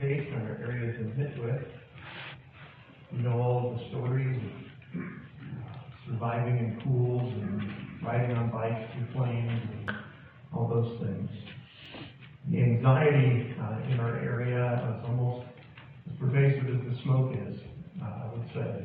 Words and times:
based 0.00 0.32
on 0.32 0.42
our 0.42 0.58
areas 0.62 0.96
in 1.00 1.10
Mitwit. 1.12 1.66
You 3.10 3.22
know 3.22 3.40
all 3.40 3.76
the 3.76 3.88
stories 3.88 4.40
of 4.94 5.02
surviving 6.06 6.58
in 6.58 6.80
pools 6.84 7.32
and 7.32 7.62
riding 8.04 8.36
on 8.36 8.50
bikes 8.50 8.92
through 8.94 9.12
flames 9.12 9.62
and 9.72 9.90
all 10.54 10.68
those 10.68 11.00
things. 11.00 11.30
The 12.50 12.62
anxiety 12.62 13.54
uh, 13.60 13.92
in 13.92 13.98
our 14.00 14.16
area 14.18 14.96
is 14.98 15.04
almost 15.08 15.46
as 16.08 16.16
pervasive 16.18 16.64
as 16.64 16.96
the 16.96 17.02
smoke 17.02 17.32
is, 17.34 17.58
uh, 18.00 18.04
I 18.04 18.30
would 18.32 18.46
say. 18.54 18.84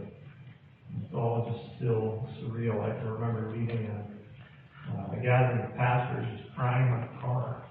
It's 1.02 1.14
all 1.14 1.46
just 1.52 1.78
still 1.78 2.28
surreal. 2.42 2.82
I 2.82 2.98
can 2.98 3.10
remember 3.10 3.52
leaving 3.52 3.86
a, 3.88 4.92
uh, 4.92 5.18
a 5.18 5.22
gathering 5.22 5.64
of 5.66 5.76
pastors 5.76 6.26
just 6.38 6.56
crying 6.56 6.88
in 6.88 7.00
my 7.02 7.22
car, 7.22 7.63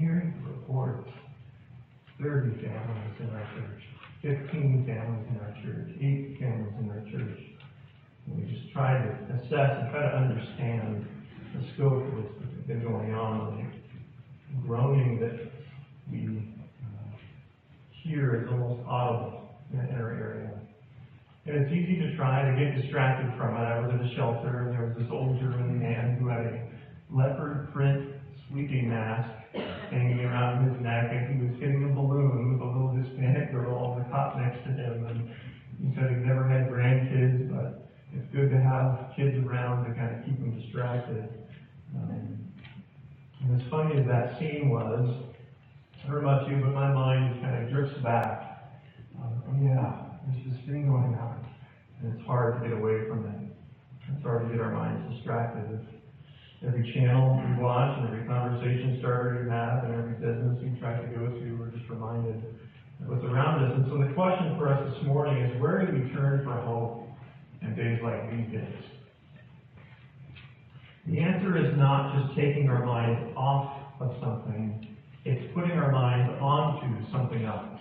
hearing 0.00 0.32
reports 0.48 1.08
30 2.22 2.56
families 2.56 3.16
in 3.20 3.28
our 3.36 3.44
church, 3.54 3.82
15 4.22 4.84
families 4.88 5.26
in 5.28 5.36
our 5.44 5.52
church, 5.62 5.90
8 6.00 6.40
families 6.40 6.74
in 6.80 6.90
our 6.90 7.04
church. 7.12 7.40
And 8.26 8.36
we 8.36 8.50
just 8.50 8.72
try 8.72 8.96
to 8.96 9.08
assess 9.34 9.76
and 9.76 9.90
try 9.90 10.08
to 10.08 10.16
understand 10.16 11.06
the 11.54 11.66
scope 11.74 12.06
of 12.06 12.14
what's 12.14 12.66
been 12.66 12.82
going 12.82 13.12
on, 13.12 13.72
the 14.54 14.66
groaning 14.66 15.20
that 15.20 15.52
we 16.10 16.56
uh, 16.82 17.16
hear 18.02 18.42
is 18.42 18.48
almost 18.50 18.80
audible 18.88 19.50
in 19.72 19.80
our 19.80 20.12
area. 20.12 20.50
And 21.46 21.56
it's 21.56 21.72
easy 21.72 22.00
to 22.00 22.16
try 22.16 22.48
to 22.50 22.56
get 22.56 22.80
distracted 22.80 23.36
from 23.36 23.56
it. 23.56 23.60
I 23.60 23.80
was 23.80 23.90
at 23.92 24.00
a 24.00 24.14
shelter, 24.14 24.68
and 24.68 24.72
there 24.72 24.86
was 24.86 24.96
this 24.96 25.08
old 25.10 25.38
German 25.40 25.78
man 25.78 26.16
who 26.16 26.28
had 26.28 26.46
a 26.46 26.68
leopard 27.10 27.72
print 27.72 28.10
sleeping 28.48 28.88
mask 28.88 29.39
hanging 29.52 30.20
around 30.24 30.70
his 30.70 30.80
neck, 30.80 31.10
and 31.12 31.40
he 31.40 31.46
was 31.46 31.58
hitting 31.60 31.84
a 31.84 31.94
balloon 31.94 32.52
with 32.52 32.60
a 32.60 32.64
little 32.64 32.90
Hispanic 32.90 33.52
girl 33.52 33.74
on 33.74 33.98
the 33.98 34.04
cot 34.10 34.38
next 34.38 34.64
to 34.64 34.70
him. 34.70 35.06
And 35.06 35.30
he 35.80 35.94
said 35.94 36.10
he 36.10 36.16
never 36.16 36.46
had 36.46 36.68
grandkids, 36.70 37.50
but 37.50 37.90
it's 38.12 38.30
good 38.32 38.50
to 38.50 38.58
have 38.60 39.12
kids 39.16 39.36
around 39.44 39.88
to 39.88 39.94
kind 39.94 40.16
of 40.16 40.24
keep 40.24 40.38
him 40.38 40.58
distracted. 40.58 41.28
Um, 41.94 42.38
and 43.40 43.60
as 43.60 43.68
funny 43.68 43.98
as 43.98 44.06
that 44.06 44.38
scene 44.38 44.70
was, 44.70 45.16
I 46.04 46.06
don't 46.06 46.22
know 46.22 46.28
about 46.28 46.48
you, 46.48 46.56
but 46.56 46.72
my 46.72 46.92
mind 46.92 47.42
kind 47.42 47.64
of 47.64 47.70
drifts 47.70 47.98
back. 48.02 48.46
Um, 49.20 49.66
yeah, 49.66 50.10
there's 50.26 50.56
this 50.56 50.66
thing 50.66 50.86
going 50.86 51.14
on, 51.14 51.46
and 52.00 52.12
it's 52.12 52.26
hard 52.26 52.62
to 52.62 52.68
get 52.68 52.78
away 52.78 53.06
from 53.08 53.26
it. 53.26 53.56
It's 54.14 54.22
hard 54.22 54.46
to 54.46 54.50
get 54.50 54.60
our 54.60 54.72
minds 54.72 55.14
distracted. 55.14 55.99
Every 56.66 56.92
channel 56.92 57.40
we 57.40 57.62
watch 57.62 57.96
and 57.98 58.08
every 58.08 58.26
conversation 58.26 58.98
starter 59.00 59.44
you 59.44 59.48
have 59.48 59.84
and 59.84 59.94
every 59.94 60.12
business 60.12 60.58
you 60.60 60.78
try 60.78 61.00
to 61.00 61.06
go 61.06 61.26
to, 61.32 61.56
we're 61.58 61.70
just 61.70 61.88
reminded 61.88 62.36
of 63.00 63.08
what's 63.08 63.24
around 63.24 63.64
us. 63.64 63.72
And 63.76 63.86
so 63.88 63.96
the 63.96 64.12
question 64.12 64.58
for 64.58 64.68
us 64.68 64.92
this 64.92 65.06
morning 65.06 65.42
is 65.42 65.58
where 65.62 65.86
do 65.86 65.90
we 65.90 66.12
turn 66.12 66.44
for 66.44 66.52
hope 66.60 67.08
in 67.62 67.74
days 67.74 68.00
like 68.02 68.30
these 68.30 68.52
days? 68.52 68.84
The 71.06 71.18
answer 71.18 71.56
is 71.56 71.74
not 71.78 72.14
just 72.14 72.36
taking 72.36 72.68
our 72.68 72.84
minds 72.84 73.32
off 73.38 73.72
of 73.98 74.14
something, 74.20 74.86
it's 75.24 75.54
putting 75.54 75.72
our 75.72 75.90
minds 75.90 76.30
onto 76.42 77.10
something 77.10 77.42
else. 77.42 77.80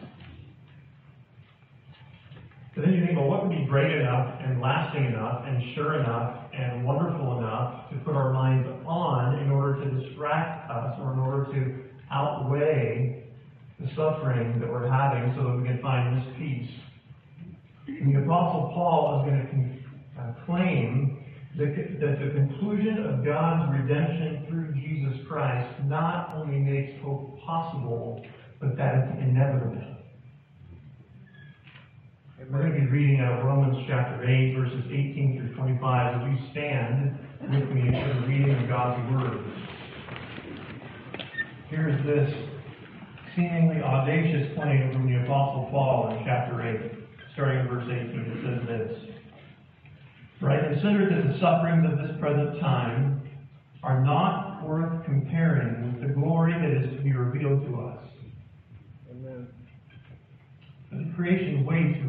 So 2.76 2.82
then 2.82 2.94
you 2.94 3.06
think, 3.06 3.18
well, 3.18 3.28
what 3.28 3.46
would 3.46 3.58
be 3.58 3.66
great 3.66 3.92
enough 3.92 4.40
and 4.40 4.62
lasting 4.62 5.04
enough 5.04 5.44
and 5.46 5.76
sure 5.76 6.00
enough 6.00 6.39
and 6.60 6.86
wonderful 6.86 7.40
enough 7.40 7.90
to 7.90 7.96
put 8.06 8.16
our 8.16 8.34
minds 8.34 8.68
on 8.86 9.40
in 9.40 9.50
order 9.50 9.84
to 9.84 9.90
distract 10.02 10.70
us 10.70 10.96
or 11.02 11.14
in 11.14 11.20
order 11.20 11.46
to 11.54 11.84
outweigh 12.12 13.24
the 13.80 13.88
suffering 13.96 14.60
that 14.60 14.70
we're 14.70 14.90
having 14.90 15.34
so 15.36 15.44
that 15.44 15.56
we 15.58 15.68
can 15.68 15.82
find 15.82 16.18
this 16.18 16.28
peace? 16.38 16.70
And 17.88 18.16
the 18.16 18.22
Apostle 18.22 18.72
Paul 18.74 19.24
is 19.24 19.30
going 19.30 19.80
to 20.16 20.22
uh, 20.22 20.46
claim 20.46 21.24
that 21.58 21.76
the 22.00 22.32
conclusion 22.32 23.06
of 23.06 23.26
God's 23.26 23.72
redemption 23.74 24.46
through 24.48 24.74
Jesus 24.74 25.26
Christ 25.28 25.84
not 25.86 26.36
only 26.36 26.60
makes 26.60 27.02
hope 27.04 27.40
possible, 27.42 28.26
but 28.60 28.78
that 28.78 28.96
it's 28.96 29.22
inevitable. 29.22 29.99
We're 32.48 32.62
going 32.62 32.72
to 32.72 32.80
be 32.80 32.88
reading 32.88 33.20
out 33.20 33.40
of 33.40 33.46
Romans 33.46 33.86
chapter 33.86 34.24
8, 34.24 34.56
verses 34.56 34.86
18 34.86 35.38
through 35.38 35.56
25. 35.56 36.22
As 36.22 36.32
you 36.32 36.52
stand 36.52 37.20
with 37.42 37.70
me 37.70 37.92
for 37.92 38.22
the 38.22 38.28
reading 38.28 38.56
of 38.56 38.70
God's 38.70 39.12
Word. 39.12 39.44
Here's 41.70 42.06
this 42.06 42.34
seemingly 43.36 43.82
audacious 43.84 44.56
claim 44.56 44.94
from 44.94 45.12
the 45.12 45.22
Apostle 45.26 45.68
Paul 45.70 46.16
in 46.16 46.24
chapter 46.24 46.66
8, 46.66 46.92
starting 47.34 47.60
in 47.60 47.68
verse 47.68 47.86
18. 47.86 48.08
It 48.08 48.40
says 48.42 48.68
this 48.68 49.16
For 50.40 50.50
I 50.50 50.74
consider 50.74 51.10
that 51.10 51.34
the 51.34 51.40
sufferings 51.42 51.92
of 51.92 52.00
this 52.00 52.18
present 52.22 52.62
time 52.62 53.22
are 53.84 54.02
not 54.02 54.66
worth 54.66 55.04
comparing 55.04 55.94
with 55.94 56.08
the 56.08 56.14
glory 56.14 56.54
that 56.54 56.72
is 56.72 56.98
to 56.98 57.04
be 57.04 57.12
revealed 57.12 57.66
to 57.66 57.82
us. 57.82 58.08
Amen. 59.12 59.48
The 60.92 61.14
creation 61.16 61.66
waits 61.66 62.09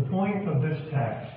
point 0.11 0.47
of 0.47 0.61
this 0.61 0.77
text 0.91 1.31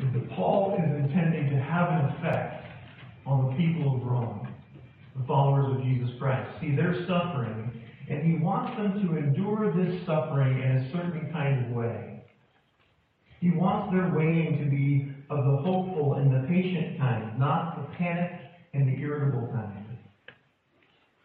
is 0.00 0.12
that 0.12 0.30
Paul 0.30 0.76
is 0.76 1.04
intending 1.04 1.48
to 1.50 1.62
have 1.62 1.88
an 1.90 2.16
effect 2.16 2.66
on 3.24 3.46
the 3.46 3.56
people 3.56 3.96
of 3.96 4.02
Rome, 4.02 4.48
the 5.16 5.24
followers 5.26 5.76
of 5.76 5.84
Jesus 5.84 6.10
Christ. 6.18 6.50
See, 6.60 6.74
they're 6.74 7.06
suffering, 7.06 7.80
and 8.10 8.22
he 8.22 8.42
wants 8.42 8.76
them 8.76 9.00
to 9.00 9.16
endure 9.16 9.72
this 9.72 10.04
suffering 10.04 10.60
in 10.60 10.70
a 10.76 10.92
certain 10.92 11.30
kind 11.32 11.66
of 11.66 11.72
way. 11.72 12.24
He 13.40 13.52
wants 13.52 13.94
their 13.94 14.12
waiting 14.12 14.58
to 14.58 14.66
be 14.68 15.14
of 15.30 15.44
the 15.44 15.62
hopeful 15.62 16.14
and 16.14 16.34
the 16.34 16.48
patient 16.48 16.98
kind, 16.98 17.38
not 17.38 17.76
the 17.76 17.96
panic 17.96 18.40
and 18.74 18.88
the 18.88 19.00
irritable 19.00 19.48
kind. 19.52 19.84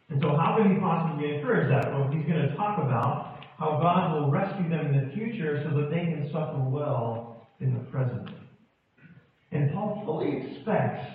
And 0.10 0.21
so, 0.21 0.36
how 0.36 0.57
can 0.57 0.75
he 0.75 0.80
possibly 0.80 1.36
encourage 1.36 1.69
that? 1.69 1.92
Well, 1.92 2.10
he's 2.12 2.25
going 2.25 2.42
to 2.42 2.56
talk 2.56 2.77
about 2.77 3.31
how 3.62 3.78
God 3.80 4.16
will 4.16 4.31
rescue 4.31 4.68
them 4.69 4.88
in 4.88 5.06
the 5.06 5.13
future 5.13 5.63
so 5.63 5.78
that 5.78 5.92
they 5.92 6.00
can 6.00 6.28
suffer 6.34 6.58
well 6.58 7.48
in 7.60 7.75
the 7.75 7.80
present. 7.92 8.28
And 9.52 9.72
Paul 9.72 10.02
fully 10.04 10.42
expects 10.42 11.06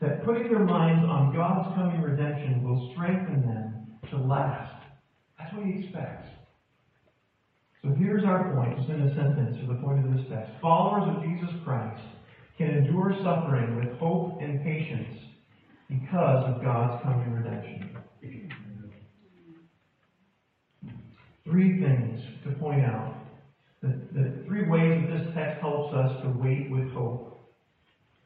that 0.00 0.24
putting 0.24 0.48
their 0.50 0.64
minds 0.64 1.04
on 1.08 1.32
God's 1.32 1.72
coming 1.76 2.02
redemption 2.02 2.64
will 2.64 2.90
strengthen 2.92 3.42
them 3.42 3.86
to 4.10 4.16
last. 4.16 4.82
That's 5.38 5.54
what 5.54 5.66
he 5.66 5.84
expects. 5.84 6.26
So 7.84 7.90
here's 7.96 8.24
our 8.24 8.52
point, 8.56 8.76
just 8.76 8.88
in 8.88 9.00
a 9.02 9.14
sentence, 9.14 9.56
or 9.62 9.74
the 9.74 9.80
point 9.80 10.04
of 10.04 10.16
this 10.16 10.26
text. 10.28 10.50
Followers 10.60 11.14
of 11.14 11.22
Jesus 11.22 11.54
Christ 11.64 12.02
can 12.58 12.70
endure 12.70 13.14
suffering 13.22 13.76
with 13.76 13.96
hope 13.98 14.40
and 14.40 14.64
patience 14.64 15.14
because 15.88 16.44
of 16.48 16.60
God's 16.60 17.00
coming 17.04 17.30
redemption. 17.30 17.93
Three 21.44 21.80
things 21.80 22.20
to 22.44 22.52
point 22.60 22.84
out. 22.84 23.14
The, 23.82 23.88
the 24.12 24.44
three 24.46 24.66
ways 24.68 25.02
that 25.02 25.18
this 25.18 25.34
text 25.34 25.60
helps 25.60 25.94
us 25.94 26.22
to 26.22 26.28
wait 26.40 26.70
with 26.70 26.90
hope. 26.92 27.38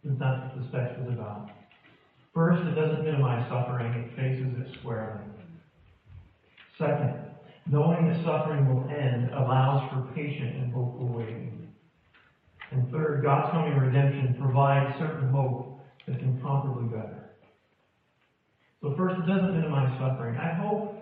That's 0.04 0.54
what 0.54 0.62
this 0.62 0.70
text 0.72 1.00
is 1.00 1.08
about. 1.08 1.50
First, 2.32 2.62
it 2.62 2.74
doesn't 2.74 3.04
minimize 3.04 3.48
suffering, 3.50 3.92
it 3.92 4.14
faces 4.14 4.54
it 4.60 4.78
squarely. 4.78 5.20
Second, 6.78 7.14
knowing 7.66 8.06
that 8.06 8.24
suffering 8.24 8.72
will 8.72 8.88
end 8.88 9.30
allows 9.34 9.90
for 9.90 10.08
patient 10.14 10.54
and 10.56 10.72
hopeful 10.72 11.08
waiting. 11.08 11.68
And 12.70 12.88
third, 12.92 13.24
God's 13.24 13.50
coming 13.50 13.76
redemption 13.76 14.36
provides 14.40 14.96
certain 14.98 15.28
hope 15.30 15.80
that's 16.06 16.22
incomparably 16.22 16.84
better. 16.84 17.30
So 18.80 18.94
first, 18.96 19.18
it 19.18 19.26
doesn't 19.26 19.56
minimize 19.56 19.98
suffering. 19.98 20.36
I 20.36 20.54
hope 20.54 20.97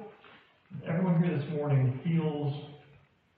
everyone 0.85 1.23
here 1.23 1.37
this 1.37 1.49
morning 1.51 1.99
feels 2.05 2.55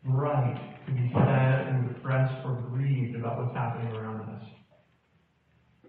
right 0.04 0.80
to 0.86 0.92
be 0.92 1.10
sad 1.12 1.68
and 1.68 1.88
depressed 1.94 2.44
or 2.44 2.54
grieved 2.70 3.16
about 3.16 3.38
what's 3.38 3.54
happening 3.54 3.92
around 3.94 4.28
us. 4.30 4.44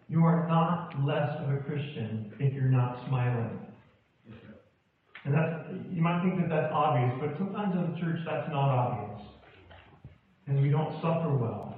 You 0.08 0.24
are 0.24 0.48
not 0.48 0.94
less 1.06 1.30
of 1.42 1.50
a 1.52 1.58
Christian 1.60 2.34
if 2.40 2.54
you're 2.54 2.64
not 2.66 3.08
smiling. 3.08 3.60
And 5.26 5.34
that's, 5.34 5.70
you 5.92 6.02
might 6.02 6.24
think 6.24 6.40
that 6.40 6.50
that's 6.50 6.72
obvious, 6.74 7.14
but 7.20 7.38
sometimes 7.38 7.76
in 7.76 7.94
the 7.94 8.00
church 8.00 8.20
that's 8.26 8.50
not 8.50 8.70
obvious. 8.70 9.22
And 10.48 10.62
we 10.62 10.70
don't 10.70 10.94
suffer 11.02 11.36
well. 11.36 11.69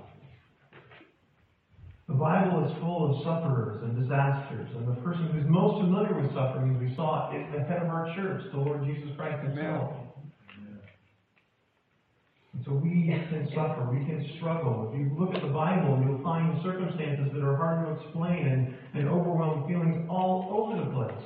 The 2.07 2.15
Bible 2.15 2.65
is 2.65 2.71
full 2.81 3.07
of 3.07 3.24
sufferers 3.24 3.83
and 3.83 3.95
disasters, 3.95 4.68
and 4.75 4.88
the 4.88 5.00
person 5.01 5.27
who's 5.31 5.48
most 5.48 5.81
familiar 5.81 6.19
with 6.19 6.33
suffering, 6.33 6.75
as 6.75 6.81
we 6.81 6.95
saw, 6.95 7.31
is 7.31 7.45
the 7.53 7.63
head 7.63 7.81
of 7.81 7.89
our 7.89 8.13
church, 8.15 8.42
the 8.51 8.57
Lord 8.57 8.83
Jesus 8.86 9.09
Christ 9.15 9.44
himself. 9.44 9.94
And 12.53 12.65
so 12.65 12.74
we 12.74 13.07
can 13.07 13.48
suffer, 13.56 13.88
we 13.89 14.03
can 14.06 14.27
struggle. 14.38 14.92
If 14.92 15.00
you 15.00 15.15
look 15.18 15.33
at 15.33 15.42
the 15.42 15.53
Bible, 15.53 16.03
you'll 16.03 16.21
find 16.21 16.59
circumstances 16.63 17.31
that 17.33 17.42
are 17.42 17.56
hard 17.56 17.88
to 17.88 18.04
explain 18.04 18.45
and, 18.45 18.75
and 18.94 19.07
overwhelming 19.07 19.68
feelings 19.69 20.06
all 20.09 20.51
over 20.51 20.83
the 20.83 20.92
place. 20.92 21.25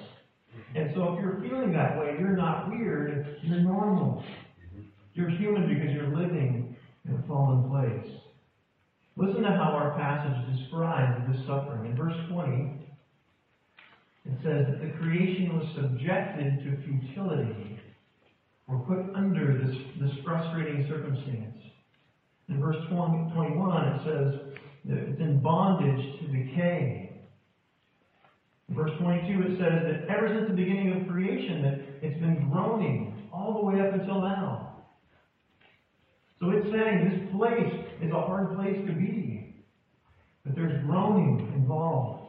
And 0.76 0.92
so 0.94 1.14
if 1.14 1.22
you're 1.22 1.42
feeling 1.42 1.74
that 1.74 1.98
way, 1.98 2.16
you're 2.20 2.38
not 2.38 2.70
weird, 2.70 3.40
you're 3.42 3.62
normal. 3.62 4.24
Mm-hmm. 4.24 4.82
You're 5.14 5.30
human 5.30 5.68
because 5.68 5.92
you're 5.96 6.16
living 6.16 6.76
in 7.08 7.16
a 7.16 7.28
fallen 7.28 7.70
place. 7.70 8.25
Listen 9.18 9.44
to 9.44 9.50
how 9.50 9.72
our 9.72 9.98
passage 9.98 10.58
describes 10.58 11.32
this 11.32 11.40
suffering. 11.48 11.92
In 11.92 11.96
verse 11.96 12.16
20, 12.30 12.86
it 14.26 14.38
says 14.44 14.66
that 14.68 14.82
the 14.82 14.92
creation 15.00 15.56
was 15.56 15.66
subjected 15.76 16.60
to 16.64 16.84
futility 16.84 17.80
or 18.68 18.80
put 18.80 19.16
under 19.16 19.64
this, 19.64 19.76
this 20.02 20.12
frustrating 20.26 20.86
circumstance. 20.90 21.56
In 22.50 22.60
verse 22.60 22.76
20, 22.90 23.34
21, 23.34 23.88
it 23.88 24.02
says 24.04 24.56
that 24.86 24.98
it's 24.98 25.22
in 25.22 25.40
bondage 25.42 26.20
to 26.20 26.28
decay. 26.28 27.24
In 28.68 28.76
verse 28.76 28.92
22, 29.00 29.42
it 29.44 29.58
says 29.60 29.80
that 29.86 30.10
ever 30.10 30.28
since 30.28 30.50
the 30.50 30.56
beginning 30.56 31.02
of 31.02 31.08
creation, 31.08 31.62
that 31.62 32.06
it's 32.06 32.20
been 32.20 32.50
groaning 32.52 33.30
all 33.32 33.54
the 33.54 33.66
way 33.66 33.80
up 33.80 33.94
until 33.94 34.20
now. 34.22 34.65
So 36.40 36.50
it's 36.52 36.68
saying 36.72 37.10
this 37.10 37.36
place 37.38 37.74
is 38.02 38.12
a 38.12 38.22
hard 38.22 38.56
place 38.56 38.78
to 38.88 38.94
be. 38.94 39.64
That 40.46 40.56
there's 40.56 40.84
groaning 40.86 41.52
involved. 41.56 42.26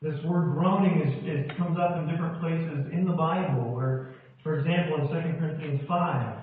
This 0.00 0.14
word 0.24 0.54
groaning 0.54 1.02
is, 1.02 1.50
comes 1.56 1.78
up 1.78 1.98
in 1.98 2.08
different 2.08 2.40
places 2.40 2.92
in 2.92 3.04
the 3.04 3.12
Bible, 3.12 3.74
where, 3.74 4.14
for 4.44 4.58
example, 4.58 5.02
in 5.02 5.08
2 5.08 5.38
Corinthians 5.38 5.82
5, 5.88 6.38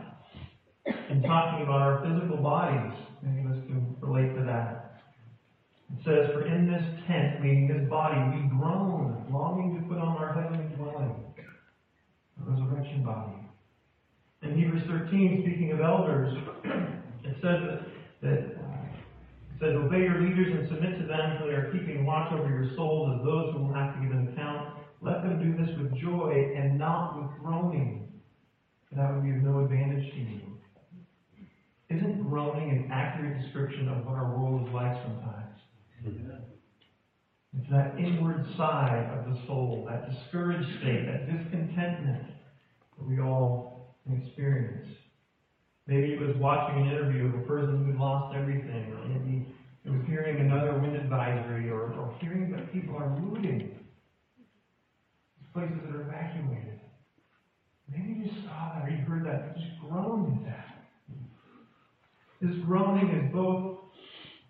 in 1.10 1.22
talking 1.24 1.64
about 1.64 1.82
our 1.82 2.04
physical 2.04 2.38
bodies, 2.38 2.94
many 3.22 3.46
of 3.46 3.52
us 3.52 3.58
can 3.66 3.96
relate 4.02 4.36
to 4.36 4.44
that. 4.44 5.02
It 5.94 6.04
says, 6.04 6.34
For 6.34 6.46
in 6.46 6.70
this 6.70 6.84
tent, 7.08 7.42
meaning 7.42 7.68
this 7.68 7.90
body, 7.90 8.20
we 8.36 8.50
groan, 8.50 9.26
longing 9.32 9.82
to 9.82 9.88
put 9.88 10.00
on 10.00 10.18
our 10.18 10.34
heavenly 10.34 10.76
dwelling, 10.76 11.16
a 11.38 12.52
resurrection 12.52 13.04
body. 13.04 13.45
In 14.46 14.60
Hebrews 14.60 14.84
13, 14.88 15.42
speaking 15.42 15.72
of 15.72 15.82
elders, 15.82 16.38
it 17.24 17.36
says 17.42 17.82
that, 18.22 18.30
it 18.30 18.58
says, 19.60 19.74
Obey 19.74 20.02
your 20.02 20.22
leaders 20.22 20.54
and 20.54 20.70
submit 20.70 21.02
to 21.02 21.08
them, 21.08 21.38
for 21.40 21.48
they 21.48 21.54
are 21.54 21.72
keeping 21.72 22.06
watch 22.06 22.32
over 22.32 22.48
your 22.48 22.70
souls 22.76 23.18
as 23.18 23.26
those 23.26 23.54
who 23.54 23.64
will 23.64 23.74
have 23.74 23.96
to 23.96 24.02
give 24.02 24.12
an 24.12 24.30
account. 24.32 24.78
Let 25.02 25.24
them 25.24 25.42
do 25.42 25.58
this 25.58 25.76
with 25.80 25.98
joy 26.00 26.54
and 26.56 26.78
not 26.78 27.18
with 27.18 27.42
groaning, 27.42 28.08
for 28.88 28.96
that 28.96 29.14
would 29.14 29.24
be 29.24 29.32
of 29.32 29.38
no 29.38 29.66
advantage 29.66 30.14
to 30.14 30.20
you. 30.20 30.42
Isn't 31.90 32.30
groaning 32.30 32.70
an 32.70 32.92
accurate 32.92 33.42
description 33.42 33.90
of 33.90 34.06
what 34.06 34.14
our 34.14 34.38
world 34.38 34.68
is 34.68 34.74
like 34.74 34.94
sometimes? 35.04 35.58
It's 37.58 37.72
that 37.72 37.98
inward 37.98 38.46
side 38.58 39.10
of 39.18 39.26
the 39.26 39.40
soul, 39.48 39.88
that 39.90 40.08
discouraged 40.08 40.70
state, 40.82 41.06
that 41.08 41.26
discontentment 41.26 42.26
that 42.98 43.08
we 43.08 43.20
all 43.20 43.75
experience. 44.12 44.88
Maybe 45.88 46.14
it 46.14 46.20
was 46.20 46.36
watching 46.38 46.82
an 46.82 46.92
interview 46.92 47.28
of 47.28 47.36
a 47.36 47.46
person 47.46 47.86
who 47.86 48.00
lost 48.00 48.36
everything, 48.36 48.94
or 48.94 49.08
maybe 49.08 49.48
it 49.84 49.90
was 49.90 50.02
hearing 50.08 50.40
another 50.40 50.78
wind 50.80 50.96
advisory, 50.96 51.70
or, 51.70 51.94
or 51.94 52.16
hearing 52.20 52.52
that 52.52 52.74
people 52.74 52.96
are 52.96 53.20
looting. 53.22 53.60
These 55.38 55.50
places 55.54 55.78
that 55.86 55.96
are 55.96 56.02
evacuated. 56.02 56.80
Maybe 57.88 58.26
you 58.26 58.32
saw 58.44 58.74
that 58.74 58.88
or 58.88 58.90
you 58.90 58.98
heard 59.06 59.26
that, 59.26 59.56
just 59.56 59.80
groaned 59.82 60.40
at 60.40 60.46
that. 60.46 60.66
This 62.42 62.56
groaning 62.66 63.10
is 63.10 63.32
both 63.32 63.78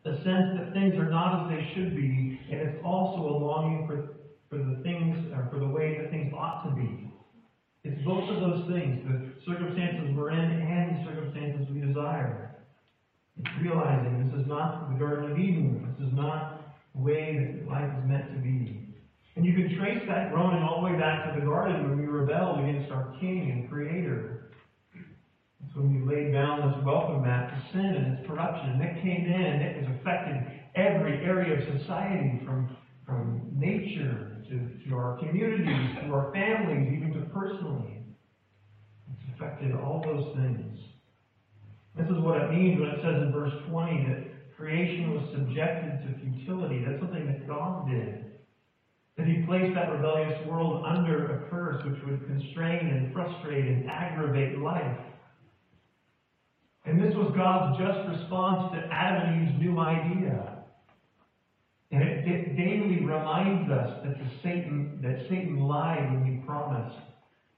a 0.05 0.15
sense 0.23 0.57
that 0.57 0.73
things 0.73 0.95
are 0.95 1.09
not 1.09 1.43
as 1.43 1.57
they 1.57 1.73
should 1.73 1.95
be, 1.95 2.39
and 2.51 2.61
it's 2.61 2.77
also 2.83 3.21
a 3.21 3.35
longing 3.37 3.87
for, 3.87 4.15
for 4.49 4.57
the 4.57 4.81
things, 4.83 5.17
or 5.33 5.49
for 5.51 5.59
the 5.59 5.67
way 5.67 5.97
that 5.99 6.11
things 6.11 6.31
ought 6.33 6.63
to 6.69 6.75
be. 6.75 7.11
It's 7.83 8.03
both 8.03 8.27
of 8.29 8.41
those 8.41 8.67
things, 8.67 9.05
the 9.05 9.33
circumstances 9.45 10.15
we're 10.15 10.31
in 10.31 10.39
and 10.39 10.97
the 10.97 11.11
circumstances 11.11 11.67
we 11.71 11.81
desire. 11.81 12.55
It's 13.37 13.49
realizing 13.61 14.25
this 14.25 14.41
is 14.41 14.47
This 15.35 16.07
is 16.07 16.13
not 16.13 16.75
the 16.95 17.01
way 17.01 17.35
that 17.35 17.67
life 17.69 17.91
is 17.99 18.09
meant 18.09 18.33
to 18.33 18.39
be. 18.39 18.87
And 19.35 19.45
you 19.45 19.53
can 19.53 19.77
trace 19.77 20.01
that 20.07 20.31
groaning 20.31 20.63
all 20.63 20.81
the 20.81 20.91
way 20.91 20.97
back 20.97 21.33
to 21.33 21.39
the 21.39 21.45
garden 21.45 21.89
when 21.89 21.99
we 21.99 22.05
rebelled 22.05 22.59
against 22.59 22.89
our 22.89 23.13
King 23.19 23.51
and 23.51 23.69
Creator. 23.69 24.51
It's 24.95 25.75
when 25.75 25.91
we 25.91 26.15
laid 26.15 26.31
down 26.31 26.71
this 26.71 26.85
welcome 26.85 27.23
mat 27.23 27.51
to 27.51 27.73
sin 27.73 27.85
and 27.85 28.17
its 28.17 28.27
corruption. 28.27 28.69
And 28.69 28.81
it 28.81 29.03
came 29.03 29.25
in 29.25 29.41
and 29.41 29.61
it 29.61 29.83
has 29.83 29.95
affected 29.99 30.39
every 30.75 31.17
area 31.25 31.59
of 31.59 31.81
society 31.81 32.41
from, 32.45 32.77
from 33.05 33.51
nature 33.53 34.37
to, 34.47 34.89
to 34.89 34.95
our 34.95 35.17
communities, 35.17 35.97
to 36.01 36.13
our 36.13 36.31
families, 36.31 36.93
even 36.95 37.11
to 37.13 37.25
personally. 37.33 37.99
It's 39.11 39.35
affected 39.35 39.75
all 39.75 40.01
those 40.01 40.33
things. 40.37 40.79
This 41.97 42.07
is 42.07 42.23
what 42.23 42.41
it 42.41 42.51
means 42.51 42.79
when 42.79 42.89
it 42.89 42.99
says 43.03 43.21
in 43.21 43.33
verse 43.33 43.53
20 43.69 44.07
that 44.07 44.34
creation 44.57 45.11
was 45.13 45.29
subjected 45.33 45.99
to 46.03 46.19
futility. 46.19 46.83
That's 46.85 46.99
something 46.99 47.27
that 47.27 47.47
God 47.47 47.89
did. 47.89 48.25
That 49.17 49.27
He 49.27 49.43
placed 49.45 49.75
that 49.75 49.91
rebellious 49.91 50.45
world 50.47 50.83
under 50.85 51.25
a 51.25 51.49
curse 51.49 51.83
which 51.85 52.01
would 52.05 52.25
constrain 52.27 52.87
and 52.87 53.13
frustrate 53.13 53.65
and 53.65 53.89
aggravate 53.89 54.59
life. 54.59 54.97
And 56.85 57.01
this 57.01 57.15
was 57.15 57.33
God's 57.35 57.79
just 57.79 58.19
response 58.19 58.71
to 58.73 58.93
Adam 58.93 59.33
and 59.33 59.49
Eve's 59.49 59.61
new 59.61 59.79
idea. 59.79 60.55
And 61.91 62.03
it, 62.03 62.27
it 62.27 62.57
daily 62.57 63.05
reminds 63.05 63.71
us 63.71 64.03
that 64.03 64.15
Satan 64.43 64.99
that 65.01 65.27
Satan 65.29 65.59
lied 65.59 66.11
when 66.11 66.25
he 66.25 66.45
promised 66.45 66.97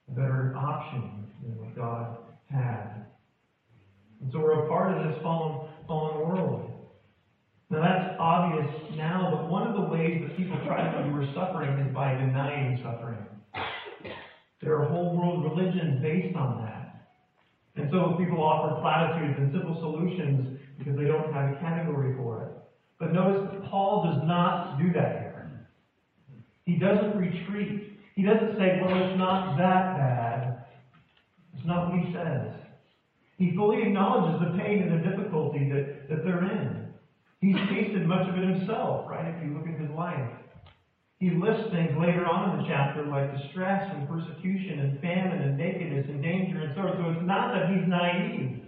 a 0.09 0.11
better 0.11 0.53
option 0.55 1.25
than 1.41 1.57
what 1.57 1.75
God 1.75 2.17
had. 2.49 3.05
And 4.21 4.31
so 4.31 4.39
we're 4.39 4.65
a 4.65 4.69
part 4.69 4.95
of 4.95 5.03
this 5.03 5.21
fallen, 5.21 5.69
fallen 5.87 6.27
world. 6.27 6.66
Now 7.69 7.81
that's 7.81 8.15
obvious 8.19 8.69
now, 8.95 9.29
but 9.35 9.49
one 9.49 9.67
of 9.67 9.75
the 9.75 9.89
ways 9.89 10.23
that 10.23 10.37
people 10.37 10.57
try 10.65 10.89
to 10.89 10.99
endure 10.99 11.27
suffering 11.35 11.77
is 11.79 11.93
by 11.93 12.13
denying 12.13 12.79
suffering. 12.81 13.19
There 14.61 14.79
are 14.79 14.85
whole 14.85 15.15
world 15.17 15.43
religions 15.43 16.01
based 16.01 16.35
on 16.35 16.63
that. 16.63 17.09
And 17.75 17.89
so 17.91 18.15
people 18.17 18.41
offer 18.41 18.79
platitudes 18.81 19.37
and 19.37 19.51
simple 19.53 19.77
solutions 19.79 20.59
because 20.79 20.95
they 20.97 21.05
don't 21.05 21.31
have 21.33 21.53
a 21.53 21.59
category 21.59 22.15
for 22.15 22.43
it. 22.43 22.51
But 22.99 23.13
notice 23.13 23.51
that 23.51 23.69
Paul 23.69 24.11
does 24.11 24.23
not 24.25 24.79
do 24.79 24.91
that 24.93 25.19
here. 25.21 25.67
He 26.65 26.77
doesn't 26.77 27.17
retreat. 27.17 27.99
He 28.15 28.23
doesn't 28.23 28.57
say, 28.57 28.81
well, 28.81 28.91
it's 28.91 29.17
not 29.17 29.57
that 29.57 29.97
bad. 29.97 30.65
It's 31.55 31.65
not 31.65 31.89
what 31.89 31.99
he 31.99 32.13
says. 32.13 32.53
He 33.37 33.55
fully 33.55 33.83
acknowledges 33.83 34.41
the 34.41 34.57
pain 34.57 34.81
and 34.81 34.91
the 34.91 35.09
difficulty 35.09 35.69
that, 35.71 36.09
that 36.09 36.23
they're 36.25 36.43
in. 36.43 36.86
He's 37.39 37.55
tasted 37.69 38.07
much 38.07 38.27
of 38.27 38.35
it 38.35 38.43
himself, 38.43 39.09
right? 39.09 39.33
If 39.35 39.43
you 39.45 39.53
look 39.53 39.67
at 39.67 39.79
his 39.79 39.91
life. 39.91 40.29
He 41.19 41.31
lists 41.31 41.71
things 41.71 41.97
later 41.97 42.25
on 42.25 42.51
in 42.51 42.61
the 42.61 42.69
chapter 42.69 43.05
like 43.05 43.35
distress 43.35 43.89
and 43.93 44.07
persecution 44.07 44.79
and 44.79 45.01
famine 45.01 45.41
and 45.41 45.57
nakedness 45.57 46.05
and 46.09 46.21
danger 46.21 46.61
and 46.61 46.75
so 46.75 46.81
on. 46.81 46.97
So 46.97 47.09
it's 47.17 47.27
not 47.27 47.53
that 47.53 47.69
he's 47.73 47.87
naive 47.87 48.61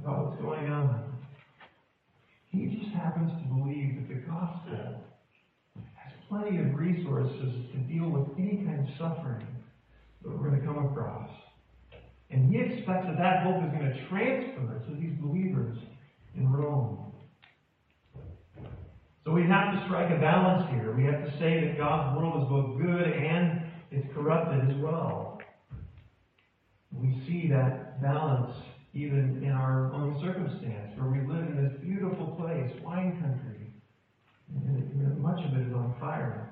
about 0.00 0.26
what's 0.26 0.40
going 0.40 0.70
on. 0.72 1.04
He 2.48 2.66
just 2.66 2.92
happens 2.96 3.30
to 3.30 3.44
believe 3.54 3.96
that 3.96 4.08
the 4.08 4.20
gospel 4.24 5.04
has 5.76 6.12
plenty 6.28 6.58
of 6.58 6.74
resources 6.74 7.52
to 7.72 7.78
deal 7.92 8.08
with 8.08 8.26
any 8.38 8.64
kind 8.64 8.80
of 8.80 8.86
suffering 8.98 9.46
that 10.22 10.30
we're 10.30 10.48
going 10.48 10.58
to 10.58 10.66
come 10.66 10.86
across. 10.86 11.30
And 12.30 12.50
he 12.50 12.58
expects 12.58 13.06
that 13.06 13.18
that 13.18 13.44
hope 13.44 13.62
is 13.64 13.70
going 13.70 13.92
to 13.92 14.08
transfer 14.08 14.82
to 14.88 14.94
these 14.96 15.12
believers 15.20 15.76
in 16.36 16.50
Rome. 16.50 17.09
So 19.30 19.36
we 19.36 19.46
have 19.46 19.72
to 19.72 19.84
strike 19.86 20.10
a 20.10 20.18
balance 20.18 20.68
here. 20.72 20.90
We 20.90 21.04
have 21.04 21.22
to 21.22 21.30
say 21.38 21.62
that 21.62 21.78
God's 21.78 22.18
world 22.18 22.42
is 22.42 22.48
both 22.50 22.82
good 22.82 23.14
and 23.14 23.62
it's 23.92 24.12
corrupted 24.12 24.68
as 24.68 24.82
well. 24.82 25.38
We 26.90 27.14
see 27.28 27.46
that 27.46 28.02
balance 28.02 28.50
even 28.92 29.40
in 29.44 29.52
our 29.52 29.94
own 29.94 30.18
circumstance, 30.20 30.98
where 30.98 31.12
we 31.12 31.20
live 31.32 31.46
in 31.46 31.62
this 31.62 31.80
beautiful 31.80 32.34
place, 32.42 32.72
wine 32.82 33.22
country, 33.22 33.70
and 34.66 35.22
much 35.22 35.38
of 35.46 35.54
it 35.54 35.68
is 35.68 35.74
on 35.74 35.94
fire. 36.00 36.50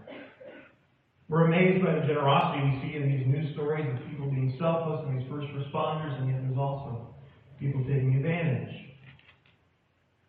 We're 1.29 1.47
amazed 1.47 1.85
by 1.85 1.95
the 1.95 2.07
generosity 2.07 2.63
we 2.63 2.79
see 2.81 2.97
in 2.97 3.11
these 3.11 3.27
news 3.27 3.55
stories 3.55 3.87
of 3.91 4.09
people 4.09 4.31
being 4.31 4.55
selfless 4.57 5.03
and 5.09 5.19
these 5.19 5.29
first 5.29 5.49
responders, 5.49 6.17
and 6.21 6.31
yet 6.31 6.43
there's 6.47 6.57
also 6.57 7.13
people 7.59 7.83
taking 7.83 8.15
advantage. 8.15 8.88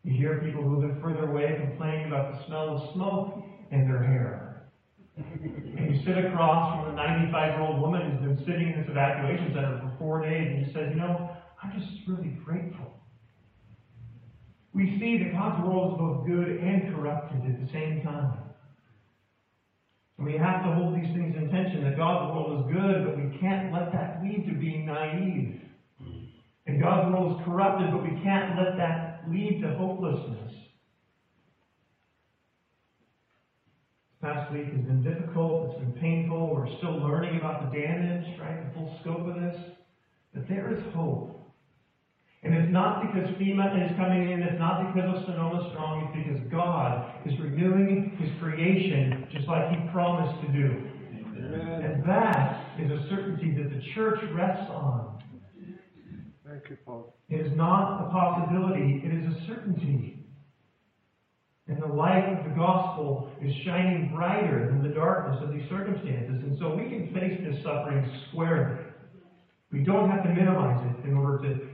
You 0.04 0.14
hear 0.14 0.40
people 0.40 0.64
who 0.64 0.86
live 0.86 1.02
further 1.02 1.30
away 1.30 1.58
complaining 1.60 2.08
about 2.08 2.34
the 2.34 2.46
smell 2.46 2.70
of 2.70 2.94
smoke 2.94 3.44
in 3.72 3.88
their 3.88 4.02
hair. 4.02 4.50
And 5.18 5.94
you 5.94 6.02
sit 6.06 6.18
across 6.18 6.86
from 6.86 6.94
a 6.94 6.96
95 6.96 7.54
year 7.54 7.62
old 7.62 7.82
woman 7.82 8.12
who's 8.12 8.38
been 8.38 8.46
sitting 8.46 8.72
in 8.72 8.82
this 8.82 8.90
evacuation 8.90 9.52
center 9.54 9.80
for 9.82 9.94
four 10.00 10.22
days, 10.22 10.48
and 10.48 10.66
you 10.66 10.74
say, 10.74 10.90
You 10.90 10.96
know, 10.96 11.30
I'm 11.62 11.78
just 11.78 12.08
really 12.08 12.38
grateful. 12.46 12.94
We 14.74 14.98
see 15.00 15.18
that 15.24 15.34
God's 15.34 15.66
world 15.66 15.94
is 15.94 15.98
both 16.00 16.28
good 16.28 16.48
and 16.62 16.96
corrupted 16.96 17.42
at 17.44 17.60
the 17.60 17.72
same 17.74 18.02
time. 18.02 18.38
And 20.18 20.28
we 20.28 20.38
have 20.38 20.64
to 20.64 20.72
hold 20.72 20.96
these 20.96 21.12
things 21.16 21.36
in 21.36 21.50
tension 21.50 21.84
that 21.84 21.98
God's 21.98 22.34
world 22.34 22.60
is 22.60 22.74
good, 22.74 23.06
but 23.06 23.18
we 23.18 23.38
can't 23.40 23.74
let 23.74 23.92
that 23.92 24.22
lead 24.24 24.46
to 24.48 24.54
being 24.54 24.86
naive. 24.86 25.62
And 26.68 26.82
God's 26.82 27.12
world 27.12 27.40
is 27.40 27.46
corrupted, 27.46 27.92
but 27.92 28.04
we 28.04 28.22
can't 28.22 28.56
let 28.56 28.78
that 28.78 29.09
lead 29.28 29.62
to 29.62 29.74
hopelessness. 29.76 30.54
This 34.10 34.20
past 34.22 34.52
week 34.52 34.66
has 34.66 34.86
been 34.86 35.04
difficult, 35.04 35.72
it's 35.72 35.80
been 35.80 35.94
painful, 36.02 36.56
we're 36.56 36.78
still 36.78 37.00
learning 37.00 37.38
about 37.38 37.72
the 37.72 37.80
damage, 37.80 38.40
right? 38.40 38.68
The 38.68 38.74
full 38.74 38.98
scope 39.02 39.28
of 39.28 39.36
this. 39.36 39.56
But 40.34 40.48
there 40.48 40.74
is 40.74 40.82
hope. 40.94 41.40
And 42.42 42.54
it's 42.54 42.72
not 42.72 43.02
because 43.02 43.30
FEMA 43.36 43.92
is 43.92 43.98
coming 43.98 44.32
in, 44.32 44.42
it's 44.42 44.60
not 44.60 44.94
because 44.94 45.18
of 45.18 45.26
Sonoma 45.26 45.70
Strong, 45.72 46.08
it's 46.08 46.28
because 46.28 46.52
God 46.52 47.12
is 47.26 47.34
renewing 47.40 48.16
His 48.18 48.30
creation 48.40 49.28
just 49.32 49.48
like 49.48 49.70
He 49.72 49.90
promised 49.92 50.40
to 50.46 50.54
do. 50.54 50.90
Amen. 51.20 51.84
And 51.84 52.04
that 52.08 52.80
is 52.80 52.92
a 52.92 53.10
certainty 53.10 53.56
that 53.58 53.70
the 53.70 53.82
church 53.94 54.20
rests 54.34 54.70
on. 54.72 55.22
It 57.30 57.46
is 57.46 57.56
not 57.56 58.08
a 58.08 58.10
possibility, 58.12 59.02
it 59.04 59.14
is 59.14 59.36
a 59.36 59.48
certainty. 59.48 60.26
And 61.68 61.82
the 61.82 61.88
light 61.88 62.26
of 62.38 62.44
the 62.44 62.56
gospel 62.56 63.32
is 63.42 63.54
shining 63.64 64.12
brighter 64.14 64.68
than 64.68 64.82
the 64.82 64.94
darkness 64.94 65.40
of 65.44 65.54
these 65.54 65.70
circumstances. 65.70 66.42
And 66.44 66.58
so 66.60 66.76
we 66.76 66.90
can 66.90 67.14
face 67.14 67.40
this 67.46 67.64
suffering 67.64 68.10
squarely. 68.30 68.86
We 69.72 69.84
don't 69.84 70.10
have 70.10 70.24
to 70.24 70.30
minimize 70.30 70.84
it 70.90 71.08
in 71.08 71.16
order 71.16 71.38
to 71.48 71.70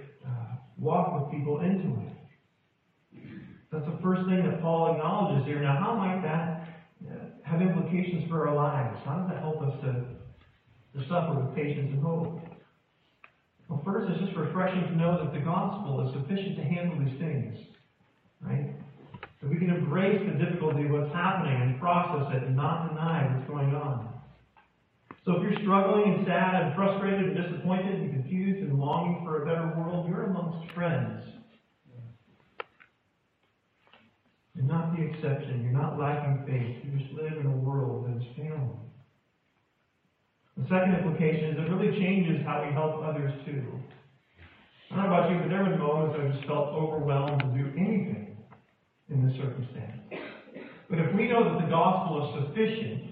walk 0.77 1.19
with 1.19 1.31
people 1.31 1.61
into 1.61 1.99
it. 2.01 3.23
That's 3.71 3.85
the 3.85 3.97
first 4.01 4.21
thing 4.27 4.43
that 4.45 4.61
Paul 4.61 4.95
acknowledges 4.95 5.45
here. 5.45 5.61
Now, 5.61 5.77
how 5.77 5.95
might 5.95 6.21
that 6.21 6.67
uh, 7.09 7.25
have 7.43 7.61
implications 7.61 8.29
for 8.29 8.47
our 8.47 8.55
lives? 8.55 8.99
How 9.05 9.19
does 9.19 9.29
that 9.29 9.39
help 9.39 9.61
us 9.61 9.73
to, 9.81 10.99
to 10.99 11.07
suffer 11.07 11.39
with 11.39 11.55
patience 11.55 11.89
and 11.91 12.01
hope? 12.01 12.39
Well, 13.69 13.81
first, 13.83 14.11
it's 14.11 14.21
just 14.21 14.37
refreshing 14.37 14.83
to 14.83 14.95
know 14.95 15.23
that 15.23 15.33
the 15.33 15.43
gospel 15.43 16.05
is 16.07 16.13
sufficient 16.13 16.57
to 16.57 16.63
handle 16.63 16.99
these 17.03 17.17
things, 17.19 17.57
right? 18.41 18.75
That 19.41 19.49
we 19.49 19.57
can 19.57 19.69
embrace 19.69 20.21
the 20.21 20.37
difficulty 20.37 20.85
of 20.85 20.91
what's 20.91 21.13
happening 21.13 21.61
and 21.61 21.79
process 21.79 22.29
it 22.35 22.43
and 22.43 22.55
not 22.55 22.89
deny 22.89 23.33
what's 23.33 23.49
going 23.49 23.73
on. 23.73 24.15
So 25.25 25.37
if 25.37 25.41
you're 25.41 25.59
struggling 25.61 26.13
and 26.13 26.27
sad 26.27 26.61
and 26.61 26.75
frustrated 26.75 27.25
and 27.25 27.35
disappointed 27.35 27.95
and 27.95 28.13
confused 28.13 28.61
and 28.61 28.77
longing 28.77 29.25
for 29.25 29.41
a 29.41 29.45
better 29.45 29.73
world, 29.75 30.07
you're 30.07 30.25
amongst 30.25 30.71
friends. 30.73 31.23
You're 34.53 34.65
not 34.65 34.95
the 34.95 35.01
exception. 35.01 35.63
You're 35.63 35.73
not 35.73 35.99
lacking 35.99 36.45
faith. 36.45 36.85
You 36.85 36.99
just 36.99 37.11
live 37.13 37.33
in 37.39 37.47
a 37.47 37.57
world 37.57 38.05
that 38.05 38.21
is 38.21 38.27
failing. 38.37 38.79
The 40.65 40.81
second 40.81 40.95
implication 40.95 41.53
is 41.53 41.57
it 41.59 41.69
really 41.69 41.93
changes 42.01 42.41
how 42.43 42.65
we 42.65 42.73
help 42.73 42.97
others 43.05 43.31
too. 43.45 43.61
I 44.89 44.95
don't 44.95 45.05
know 45.05 45.13
about 45.13 45.29
you, 45.29 45.37
but 45.37 45.49
there 45.49 45.61
were 45.61 45.77
moments 45.77 46.17
I 46.17 46.33
just 46.33 46.47
felt 46.47 46.73
overwhelmed 46.73 47.37
to 47.37 47.49
do 47.53 47.69
anything 47.77 48.35
in 49.09 49.27
this 49.27 49.37
circumstance. 49.37 50.01
But 50.89 50.97
if 50.97 51.13
we 51.13 51.27
know 51.27 51.43
that 51.43 51.61
the 51.61 51.69
gospel 51.69 52.25
is 52.25 52.47
sufficient, 52.49 53.05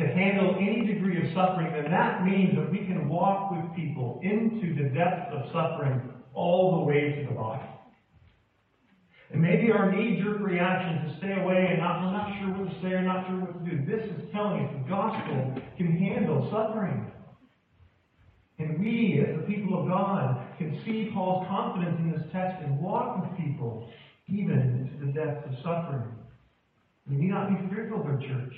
to 0.00 0.06
handle 0.08 0.56
any 0.58 0.84
degree 0.84 1.22
of 1.22 1.32
suffering, 1.34 1.70
then 1.70 1.88
that 1.92 2.24
means 2.24 2.56
that 2.56 2.72
we 2.72 2.78
can 2.78 3.08
walk 3.08 3.52
with 3.52 3.76
people 3.76 4.18
into 4.24 4.74
the 4.74 4.88
depths 4.90 5.30
of 5.30 5.52
suffering 5.52 6.00
all 6.34 6.80
the 6.80 6.84
way 6.84 7.14
to 7.14 7.28
the 7.28 7.34
bottom. 7.34 7.68
And 9.30 9.40
maybe 9.40 9.70
our 9.70 9.92
knee-jerk 9.92 10.40
reaction 10.40 11.06
to 11.06 11.16
stay 11.18 11.40
away 11.40 11.68
and 11.70 11.78
not, 11.78 12.02
we're 12.02 12.10
not 12.10 12.28
sure 12.40 12.50
what 12.58 12.74
to 12.74 12.82
say 12.82 12.92
or 12.94 13.02
not 13.02 13.28
sure 13.28 13.38
what 13.38 13.51
do. 13.64 13.84
This 13.86 14.04
is 14.04 14.30
telling 14.32 14.64
us 14.64 14.72
the 14.72 14.88
gospel 14.88 15.54
can 15.76 15.96
handle 15.96 16.48
suffering. 16.50 17.10
And 18.58 18.78
we, 18.78 19.24
as 19.26 19.40
the 19.40 19.42
people 19.42 19.80
of 19.80 19.88
God, 19.88 20.46
can 20.58 20.80
see 20.84 21.10
Paul's 21.12 21.46
confidence 21.48 21.98
in 21.98 22.12
this 22.12 22.22
text 22.32 22.62
and 22.62 22.78
walk 22.78 23.20
with 23.20 23.38
people 23.38 23.90
even 24.28 24.58
into 24.60 25.06
the 25.06 25.12
depths 25.12 25.46
of 25.48 25.56
suffering. 25.62 26.08
We 27.08 27.16
need 27.16 27.30
not 27.30 27.48
be 27.48 27.74
fearful 27.74 28.00
of 28.00 28.20
church. 28.20 28.54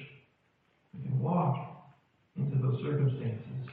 We 0.92 1.08
can 1.08 1.18
walk 1.18 1.56
into 2.37 2.56
those 2.58 2.82
circumstances. 2.82 3.68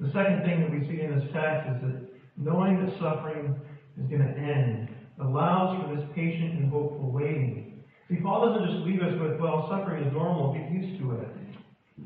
The 0.00 0.10
second 0.10 0.42
thing 0.42 0.60
that 0.62 0.70
we 0.70 0.80
see 0.88 1.02
in 1.02 1.18
this 1.18 1.30
text 1.32 1.70
is 1.70 1.80
that 1.82 2.08
knowing 2.36 2.84
that 2.84 2.98
suffering 2.98 3.54
is 3.96 4.06
going 4.08 4.22
to 4.22 4.36
end 4.36 4.88
allows 5.20 5.80
for 5.80 5.94
this 5.94 6.04
patient 6.14 6.58
and 6.58 6.70
hopeful 6.70 7.10
waiting. 7.10 7.73
See, 8.14 8.20
Paul 8.20 8.46
doesn't 8.46 8.70
just 8.70 8.86
leave 8.86 9.02
us 9.02 9.18
with, 9.20 9.40
well, 9.40 9.66
suffering 9.70 10.04
is 10.04 10.12
normal, 10.12 10.54
get 10.54 10.70
used 10.70 11.00
to 11.00 11.12
it. 11.12 11.28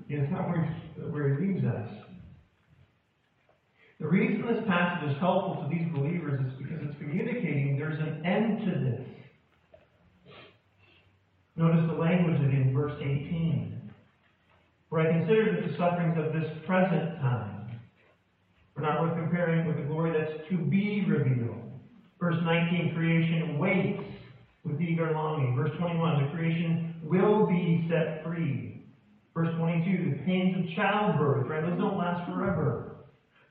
It's 0.08 0.30
not 0.32 0.48
where, 0.48 0.64
where 1.10 1.34
he 1.34 1.46
leaves 1.46 1.64
us. 1.64 1.88
The 4.00 4.06
reason 4.06 4.46
this 4.46 4.64
passage 4.66 5.10
is 5.10 5.18
helpful 5.18 5.62
to 5.62 5.68
these 5.68 5.88
believers 5.92 6.40
is 6.40 6.52
because 6.56 6.78
it's 6.82 6.96
communicating 6.98 7.76
there's 7.78 7.98
an 7.98 8.24
end 8.24 8.60
to 8.64 8.70
this. 8.70 9.06
Notice 11.56 11.84
the 11.90 11.98
language 11.98 12.40
in 12.40 12.72
verse 12.72 12.94
18. 13.00 13.90
For 14.88 15.00
I 15.00 15.12
consider 15.12 15.52
that 15.52 15.68
the 15.68 15.76
sufferings 15.76 16.16
of 16.16 16.32
this 16.32 16.48
present 16.64 17.20
time 17.20 17.80
are 18.76 18.82
not 18.82 19.02
worth 19.02 19.18
comparing 19.18 19.66
with 19.66 19.76
the 19.76 19.82
glory 19.82 20.12
that's 20.16 20.48
to 20.48 20.56
be 20.56 21.04
revealed. 21.06 21.70
Verse 22.20 22.36
19, 22.44 22.94
creation 22.94 23.58
waits 23.58 24.17
with 24.68 24.80
eager 24.80 25.10
longing. 25.12 25.56
Verse 25.56 25.70
21, 25.78 26.24
the 26.24 26.30
creation 26.36 26.94
will 27.04 27.46
be 27.46 27.88
set 27.90 28.24
free. 28.24 28.86
Verse 29.34 29.54
22, 29.56 30.10
the 30.10 30.24
pains 30.24 30.56
of 30.56 30.76
childbirth, 30.76 31.48
right? 31.48 31.62
Those 31.62 31.78
don't 31.78 31.98
last 31.98 32.30
forever. 32.30 32.96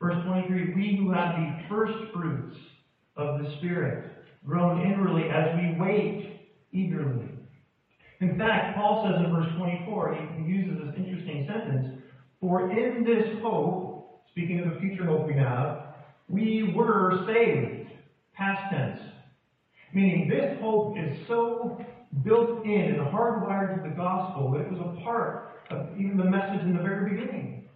Verse 0.01 0.23
23, 0.25 0.73
we 0.75 0.97
who 0.97 1.11
have 1.11 1.35
the 1.35 1.67
first 1.69 1.93
fruits 2.13 2.57
of 3.15 3.41
the 3.41 3.57
Spirit, 3.57 4.11
grown 4.45 4.81
inwardly 4.81 5.29
as 5.29 5.55
we 5.55 5.79
wait 5.79 6.41
eagerly 6.71 7.37
in 8.19 8.37
fact, 8.37 8.75
Paul 8.75 9.05
says 9.05 9.23
in 9.23 9.31
verse 9.31 9.49
24, 9.57 10.15
he 10.37 10.51
uses 10.51 10.79
this 10.79 10.95
interesting 10.97 11.47
sentence, 11.47 12.01
For 12.39 12.71
in 12.71 13.03
this 13.03 13.41
hope, 13.43 14.21
speaking 14.31 14.59
of 14.59 14.73
the 14.73 14.79
future 14.79 15.05
hope 15.05 15.27
we 15.27 15.35
have, 15.35 15.93
we 16.27 16.73
were 16.75 17.25
saved. 17.27 17.89
Past 18.33 18.73
tense. 18.73 18.99
Meaning 19.93 20.27
this 20.29 20.59
hope 20.59 20.97
is 20.97 21.17
so 21.27 21.83
built 22.23 22.65
in 22.65 22.95
and 22.95 23.07
hardwired 23.07 23.75
to 23.81 23.89
the 23.89 23.95
gospel 23.95 24.51
that 24.51 24.61
it 24.61 24.71
was 24.71 24.79
a 24.79 25.03
part 25.03 25.61
of 25.69 25.97
even 25.97 26.17
the 26.17 26.25
message 26.25 26.61
in 26.61 26.75
the 26.75 26.83
very 26.83 27.11
beginning. 27.11 27.69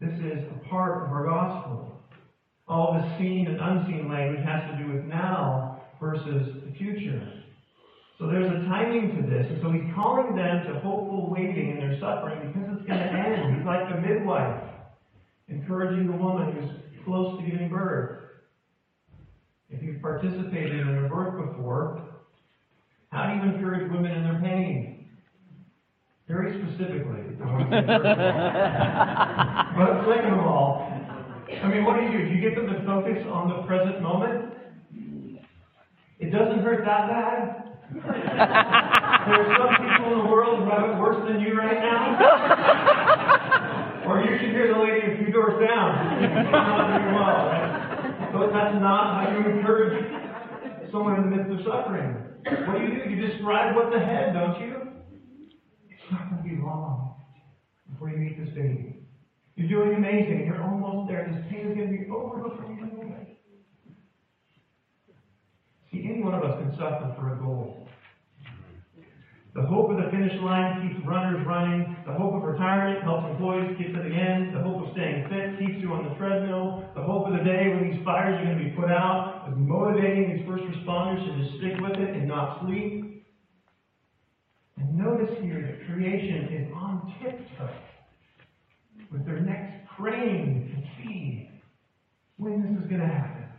This 0.00 0.14
is 0.20 0.44
a 0.50 0.68
part 0.68 1.02
of 1.02 1.12
our 1.12 1.26
gospel. 1.26 2.02
All 2.66 2.94
the 2.94 3.18
seen 3.18 3.46
and 3.46 3.60
unseen 3.60 4.08
language 4.08 4.44
has 4.44 4.62
to 4.70 4.82
do 4.82 4.92
with 4.92 5.04
now 5.04 5.82
versus 6.00 6.54
the 6.64 6.72
future. 6.78 7.40
So 8.18 8.26
there's 8.26 8.50
a 8.50 8.66
timing 8.66 9.16
to 9.16 9.28
this. 9.28 9.46
And 9.50 9.60
so 9.62 9.72
he's 9.72 9.92
calling 9.94 10.36
them 10.36 10.64
to 10.66 10.80
hopeful 10.80 11.30
waiting 11.30 11.70
in 11.70 11.78
their 11.78 11.98
suffering 12.00 12.52
because 12.52 12.68
it's 12.76 12.86
going 12.86 13.00
to 13.00 13.12
end. 13.12 13.56
He's 13.56 13.66
like 13.66 13.90
a 13.92 14.00
midwife, 14.00 14.62
encouraging 15.48 16.06
the 16.06 16.16
woman 16.16 16.52
who's 16.52 16.70
close 17.04 17.38
to 17.38 17.50
giving 17.50 17.68
birth. 17.68 18.19
If 19.70 19.82
you've 19.82 20.02
participated 20.02 20.80
in 20.80 21.04
a 21.04 21.08
birth 21.08 21.36
before, 21.46 22.02
how 23.12 23.26
do 23.26 23.36
you 23.36 23.42
encourage 23.54 23.90
women 23.90 24.10
in 24.10 24.24
their 24.24 24.40
pain? 24.40 25.08
Very 26.28 26.52
specifically. 26.62 27.36
I 27.42 27.44
want 27.52 27.70
to 27.70 27.76
say 27.76 27.86
first 27.86 28.04
of 28.06 28.26
all. 28.26 29.76
But 29.76 29.90
second 30.14 30.32
of 30.34 30.46
all, 30.46 30.66
I 31.62 31.68
mean, 31.68 31.84
what 31.84 31.96
do 31.98 32.02
you 32.06 32.10
do? 32.12 32.18
Do 32.28 32.32
you 32.34 32.40
get 32.40 32.54
them 32.56 32.66
to 32.66 32.80
focus 32.84 33.24
on 33.30 33.48
the 33.48 33.62
present 33.66 34.02
moment? 34.02 34.54
It 36.18 36.30
doesn't 36.30 36.62
hurt 36.62 36.84
that 36.84 37.08
bad. 37.08 37.66
There 37.92 38.04
are 39.40 39.56
some 39.58 39.70
people 39.88 40.12
in 40.12 40.18
the 40.18 40.24
world 40.30 40.58
who 40.60 40.64
have 40.70 40.84
it 40.90 40.96
worse 40.98 41.20
than 41.28 41.40
you 41.40 41.56
right 41.58 41.80
now. 41.80 42.18
Or 44.06 44.20
you 44.22 44.38
should 44.38 44.50
hear 44.50 44.68
the 44.72 44.78
lady 44.80 45.12
a 45.12 45.16
few 45.16 45.32
doors 45.32 45.58
down. 45.66 45.90
So 48.32 48.48
that's 48.52 48.78
not 48.80 49.24
how 49.24 49.32
you 49.32 49.58
encourage 49.58 50.04
someone 50.92 51.16
in 51.16 51.30
the 51.30 51.36
midst 51.36 51.50
of 51.52 51.66
suffering. 51.66 52.14
What 52.66 52.78
do 52.78 52.84
you 52.84 53.04
do? 53.04 53.10
You 53.10 53.28
describe 53.28 53.74
what's 53.74 53.94
ahead, 53.94 54.34
don't 54.34 54.60
you? 54.60 54.76
It's 55.90 56.12
not 56.12 56.30
going 56.30 56.42
to 56.42 56.48
be 56.48 56.62
long 56.62 57.16
before 57.90 58.10
you 58.10 58.18
meet 58.18 58.38
this 58.38 58.54
baby. 58.54 59.00
You're 59.56 59.68
doing 59.68 59.96
amazing. 59.96 60.46
You're 60.46 60.62
almost 60.62 61.10
there. 61.10 61.26
This 61.26 61.44
pain 61.50 61.70
is 61.70 61.76
going 61.76 61.92
to 61.92 61.98
be 61.98 62.10
over 62.10 62.48
before 62.48 62.70
you 62.70 62.80
know 62.80 63.16
it. 63.20 63.36
See, 65.90 66.06
any 66.08 66.22
one 66.22 66.34
of 66.34 66.44
us 66.44 66.58
can 66.62 66.70
suffer 66.78 67.14
for 67.18 67.34
a 67.34 67.38
goal. 67.38 67.79
The 69.52 69.62
hope 69.62 69.90
of 69.90 69.96
the 69.96 70.10
finish 70.14 70.32
line 70.42 70.86
keeps 70.86 71.04
runners 71.04 71.44
running. 71.44 71.96
The 72.06 72.14
hope 72.14 72.34
of 72.34 72.42
retirement 72.42 73.02
helps 73.02 73.26
employees 73.30 73.74
get 73.78 73.90
to 73.94 73.98
the 73.98 74.14
end. 74.14 74.54
The 74.54 74.62
hope 74.62 74.86
of 74.86 74.92
staying 74.94 75.26
fit 75.26 75.58
keeps 75.58 75.82
you 75.82 75.90
on 75.90 76.06
the 76.06 76.14
treadmill. 76.14 76.86
The 76.94 77.02
hope 77.02 77.26
of 77.26 77.34
the 77.34 77.42
day 77.42 77.66
when 77.66 77.90
these 77.90 77.98
fires 78.04 78.38
are 78.38 78.44
going 78.44 78.58
to 78.58 78.64
be 78.64 78.70
put 78.78 78.90
out 78.90 79.50
is 79.50 79.54
motivating 79.58 80.36
these 80.36 80.46
first 80.46 80.62
responders 80.70 81.18
to 81.26 81.42
just 81.42 81.58
stick 81.58 81.74
with 81.82 81.98
it 81.98 82.14
and 82.14 82.28
not 82.28 82.62
sleep. 82.62 83.26
And 84.78 84.94
notice 84.94 85.34
here 85.42 85.60
that 85.66 85.86
creation 85.90 86.46
is 86.54 86.70
on 86.72 87.12
tiptoe 87.18 87.74
with 89.10 89.26
their 89.26 89.40
necks 89.40 89.90
craned 89.96 90.70
to 90.70 90.78
see 91.02 91.50
when 92.36 92.62
this 92.62 92.70
is 92.70 92.88
going 92.88 93.02
to 93.02 93.06
happen. 93.06 93.50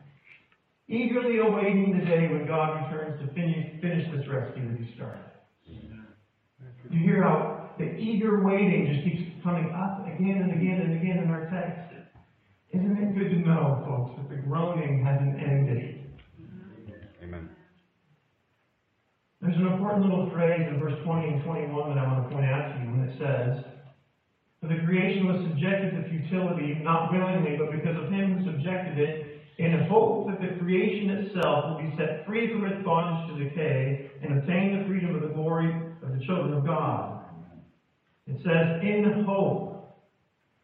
Eagerly 0.87 1.39
awaiting 1.39 1.99
the 1.99 2.05
day 2.05 2.31
when 2.31 2.47
God 2.47 2.79
returns 2.79 3.19
to 3.19 3.27
finish, 3.33 3.81
finish 3.81 4.07
this 4.15 4.27
rescue 4.29 4.71
that 4.71 4.79
He 4.79 4.95
started. 4.95 5.31
You 6.89 6.99
hear 6.99 7.23
how 7.23 7.71
the 7.77 7.95
eager 7.95 8.43
waiting 8.43 8.91
just 8.91 9.03
keeps 9.05 9.43
coming 9.43 9.71
up 9.71 10.05
again 10.05 10.43
and 10.43 10.51
again 10.51 10.81
and 10.81 10.93
again 10.99 11.23
in 11.23 11.29
our 11.29 11.49
text. 11.49 11.91
Isn't 12.73 12.97
it 12.97 13.15
good 13.15 13.29
to 13.29 13.39
know, 13.39 13.83
folks, 13.85 14.17
that 14.17 14.29
the 14.29 14.41
groaning 14.41 15.03
has 15.05 15.19
an 15.19 15.39
end 15.39 15.67
date? 15.67 15.97
Amen. 17.23 17.49
There's 19.41 19.57
an 19.57 19.67
important 19.67 20.05
little 20.05 20.29
phrase 20.31 20.67
in 20.69 20.79
verse 20.79 20.93
20 21.03 21.27
and 21.27 21.43
21 21.43 21.89
that 21.89 21.97
I 21.97 22.07
want 22.07 22.29
to 22.29 22.35
point 22.35 22.45
out 22.45 22.73
to 22.73 22.79
you 22.83 22.91
when 22.91 23.09
it 23.09 23.17
says, 23.17 23.65
For 24.61 24.67
the 24.67 24.79
creation 24.85 25.27
was 25.27 25.41
subjected 25.49 25.91
to 25.95 26.09
futility, 26.09 26.79
not 26.83 27.11
willingly, 27.11 27.57
but 27.57 27.71
because 27.71 27.97
of 27.97 28.11
him 28.11 28.37
who 28.37 28.51
subjected 28.51 28.99
it, 28.99 29.30
in 29.61 29.85
hope 29.87 30.27
that 30.27 30.41
the 30.41 30.57
creation 30.59 31.11
itself 31.11 31.65
will 31.69 31.77
be 31.77 31.93
set 31.95 32.25
free 32.25 32.51
from 32.51 32.65
its 32.65 32.83
bondage 32.83 33.29
to 33.29 33.43
decay 33.43 34.09
and 34.23 34.39
obtain 34.39 34.79
the 34.79 34.85
freedom 34.87 35.15
of 35.15 35.21
the 35.21 35.29
glory 35.29 35.69
of 36.01 36.17
the 36.17 36.25
children 36.25 36.53
of 36.53 36.65
God. 36.65 37.23
It 38.25 38.37
says, 38.43 38.81
in 38.81 39.23
hope. 39.25 39.97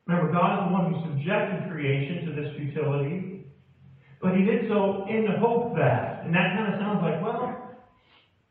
Remember, 0.08 0.32
God 0.32 0.58
is 0.58 0.68
the 0.68 0.74
one 0.74 0.94
who 0.94 1.02
subjected 1.12 1.70
creation 1.70 2.26
to 2.26 2.42
this 2.42 2.56
futility, 2.58 3.46
but 4.22 4.36
he 4.36 4.44
did 4.44 4.68
so 4.68 5.06
in 5.08 5.28
hope 5.40 5.76
that. 5.76 6.26
And 6.26 6.34
that 6.34 6.58
kind 6.58 6.74
of 6.74 6.80
sounds 6.80 7.04
like, 7.04 7.22
well, 7.22 7.78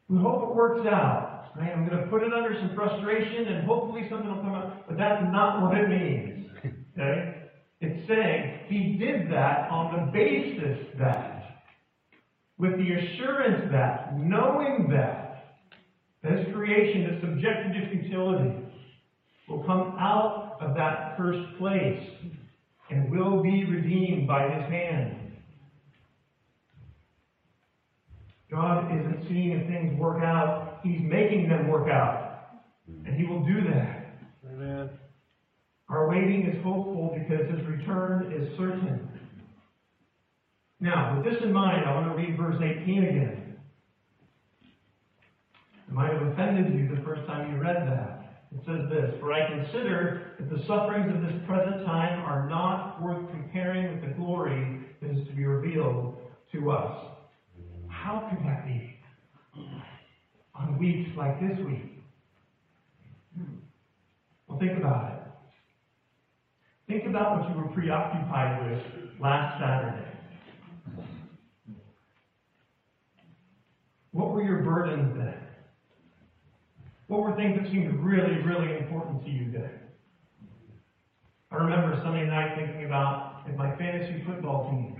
we 0.08 0.18
hope 0.18 0.42
it 0.50 0.54
works 0.54 0.86
out. 0.86 1.50
Right? 1.56 1.72
I'm 1.72 1.88
going 1.88 2.04
to 2.04 2.08
put 2.08 2.22
it 2.22 2.32
under 2.32 2.54
some 2.60 2.74
frustration 2.76 3.48
and 3.48 3.66
hopefully 3.66 4.06
something 4.10 4.28
will 4.28 4.42
come 4.42 4.54
out. 4.54 4.86
But 4.86 4.98
that's 4.98 5.24
not 5.32 5.62
what 5.62 5.76
it 5.76 5.88
means. 5.88 6.50
Okay? 6.92 7.45
It's 7.80 8.08
saying 8.08 8.60
he 8.68 8.96
did 8.96 9.30
that 9.30 9.70
on 9.70 9.92
the 9.92 10.12
basis 10.12 10.78
that, 10.98 11.44
with 12.58 12.72
the 12.78 12.92
assurance 12.92 13.70
that, 13.70 14.18
knowing 14.18 14.88
that, 14.90 15.26
this 16.22 16.46
creation 16.54 17.02
is 17.02 17.20
subjected 17.20 17.74
to 17.74 17.90
futility 17.90 18.66
will 19.48 19.62
come 19.64 19.94
out 19.98 20.56
of 20.60 20.74
that 20.74 21.16
first 21.16 21.56
place 21.58 22.02
and 22.90 23.10
will 23.10 23.42
be 23.42 23.64
redeemed 23.64 24.26
by 24.26 24.48
his 24.48 24.68
hand. 24.70 25.32
God 28.50 28.90
isn't 28.92 29.28
seeing 29.28 29.52
if 29.52 29.66
things 29.66 29.98
work 29.98 30.22
out, 30.22 30.80
he's 30.82 31.00
making 31.02 31.48
them 31.48 31.68
work 31.68 31.88
out. 31.88 32.22
And 33.04 33.14
he 33.14 33.26
will 33.26 33.44
do 33.44 33.68
that. 33.68 34.06
Amen. 34.48 34.90
Our 35.88 36.08
waiting 36.08 36.46
is 36.46 36.62
hopeful 36.64 37.16
because 37.16 37.48
his 37.50 37.64
return 37.66 38.32
is 38.32 38.56
certain. 38.58 39.08
Now, 40.80 41.16
with 41.16 41.32
this 41.32 41.42
in 41.42 41.52
mind, 41.52 41.84
I 41.84 41.94
want 41.94 42.10
to 42.10 42.16
read 42.16 42.36
verse 42.36 42.60
18 42.60 43.04
again. 43.04 43.56
It 45.88 45.94
might 45.94 46.12
have 46.12 46.22
offended 46.22 46.74
you 46.74 46.94
the 46.94 47.02
first 47.02 47.24
time 47.26 47.52
you 47.52 47.60
read 47.60 47.86
that. 47.88 48.42
It 48.52 48.60
says 48.66 48.88
this 48.90 49.14
For 49.20 49.32
I 49.32 49.48
consider 49.48 50.34
that 50.38 50.50
the 50.50 50.58
sufferings 50.66 51.14
of 51.14 51.22
this 51.22 51.40
present 51.46 51.84
time 51.86 52.24
are 52.24 52.48
not 52.48 53.00
worth 53.00 53.30
comparing 53.30 53.92
with 53.92 54.02
the 54.02 54.14
glory 54.16 54.80
that 55.00 55.10
is 55.10 55.26
to 55.28 55.32
be 55.34 55.44
revealed 55.44 56.16
to 56.52 56.70
us. 56.70 57.06
How 57.88 58.28
could 58.28 58.44
that 58.46 58.66
be? 58.66 58.98
On 60.54 60.78
weeks 60.78 61.10
like 61.16 61.40
this 61.40 61.58
week. 61.66 62.02
Well, 64.46 64.58
think 64.58 64.78
about 64.78 65.12
it. 65.12 65.25
Think 66.88 67.06
about 67.06 67.40
what 67.40 67.50
you 67.50 67.60
were 67.60 67.68
preoccupied 67.68 68.70
with 68.70 68.82
last 69.20 69.60
Saturday. 69.60 70.06
What 74.12 74.30
were 74.30 74.42
your 74.42 74.62
burdens 74.62 75.16
then? 75.16 75.34
What 77.08 77.22
were 77.22 77.34
things 77.34 77.58
that 77.58 77.70
seemed 77.72 77.92
really, 78.00 78.40
really 78.42 78.78
important 78.78 79.24
to 79.24 79.30
you 79.30 79.50
then? 79.50 79.70
I 81.50 81.56
remember 81.56 82.00
Sunday 82.04 82.26
night 82.26 82.56
thinking 82.56 82.86
about 82.86 83.42
if 83.46 83.56
my 83.56 83.74
fantasy 83.76 84.22
football 84.24 84.70
team 84.70 84.94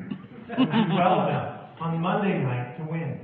would 0.59 0.71
do 0.71 0.95
well 0.95 1.29
enough 1.29 1.71
on 1.81 2.01
Monday 2.01 2.39
night 2.43 2.77
to 2.79 2.85
win. 2.85 3.21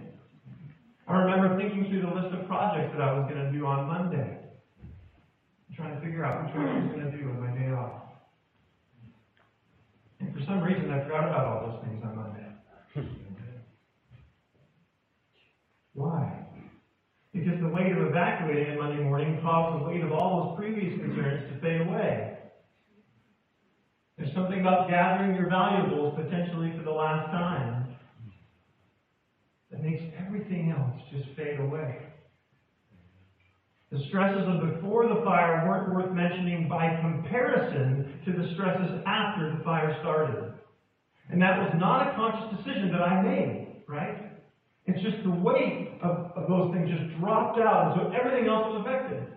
I 1.09 1.17
remember 1.17 1.57
thinking 1.59 1.91
through 1.91 2.03
the 2.03 2.15
list 2.15 2.33
of 2.35 2.47
projects 2.47 2.95
that 2.97 3.03
I 3.03 3.13
was 3.13 3.29
going 3.29 3.45
to 3.45 3.51
do 3.51 3.67
on 3.67 3.89
Monday, 3.89 4.39
trying 5.75 5.95
to 5.95 6.01
figure 6.01 6.25
out 6.25 6.47
which 6.47 6.55
one 6.55 6.69
I 6.69 6.79
was 6.79 6.93
going 6.93 7.11
to 7.11 7.17
do 7.17 7.27
with 7.27 7.39
my 7.39 7.51
day 7.59 7.73
off. 7.73 8.12
Some 10.53 10.65
reason, 10.65 10.91
I 10.91 11.03
forgot 11.05 11.31
about 11.31 11.47
all 11.47 11.71
those 11.71 11.83
things 11.83 12.05
on 12.05 12.15
Monday. 12.15 12.47
Why? 15.95 16.47
Because 17.33 17.59
the 17.59 17.69
weight 17.69 17.91
of 17.93 18.07
evacuating 18.07 18.73
on 18.73 18.87
Monday 18.87 19.03
morning 19.03 19.41
caused 19.41 19.81
the 19.81 19.89
weight 19.89 20.03
of 20.03 20.13
all 20.13 20.51
those 20.51 20.59
previous 20.59 21.01
concerns 21.01 21.49
to 21.49 21.59
fade 21.63 21.81
away. 21.89 22.37
There's 24.19 24.35
something 24.35 24.61
about 24.61 24.91
gathering 24.91 25.37
your 25.37 25.49
valuables 25.49 26.21
potentially 26.23 26.75
for 26.77 26.85
the 26.85 26.91
last 26.91 27.31
time 27.31 27.97
that 29.71 29.83
makes 29.83 30.03
everything 30.19 30.71
else 30.71 31.01
just 31.11 31.35
fade 31.35 31.61
away. 31.61 32.09
The 33.91 34.05
stresses 34.09 34.47
of 34.47 34.75
before 34.75 35.09
the 35.09 35.23
fire 35.25 35.67
weren't 35.67 35.95
worth 35.95 36.13
mentioning 36.13 36.69
by 36.69 37.01
comparison 37.01 38.12
to 38.25 38.33
the 38.33 38.53
stresses 38.55 39.03
after 39.07 39.57
the 39.57 39.65
fire 39.65 39.97
started. 40.01 40.55
And 41.31 41.41
that 41.41 41.59
was 41.59 41.73
not 41.79 42.09
a 42.09 42.15
conscious 42.15 42.59
decision 42.59 42.93
that 42.93 43.03
I 43.03 43.23
made, 43.23 43.83
right? 43.89 44.33
It's 44.87 45.01
just 45.03 45.23
the 45.25 45.31
weight 45.31 45.99
of, 46.03 46.33
of 46.37 46.49
those 46.49 46.75
things 46.75 46.91
just 46.91 47.19
dropped 47.21 47.59
out, 47.59 47.93
and 47.93 48.03
so 48.03 48.03
everything 48.13 48.49
else 48.49 48.67
was 48.75 48.85
affected. 48.85 49.33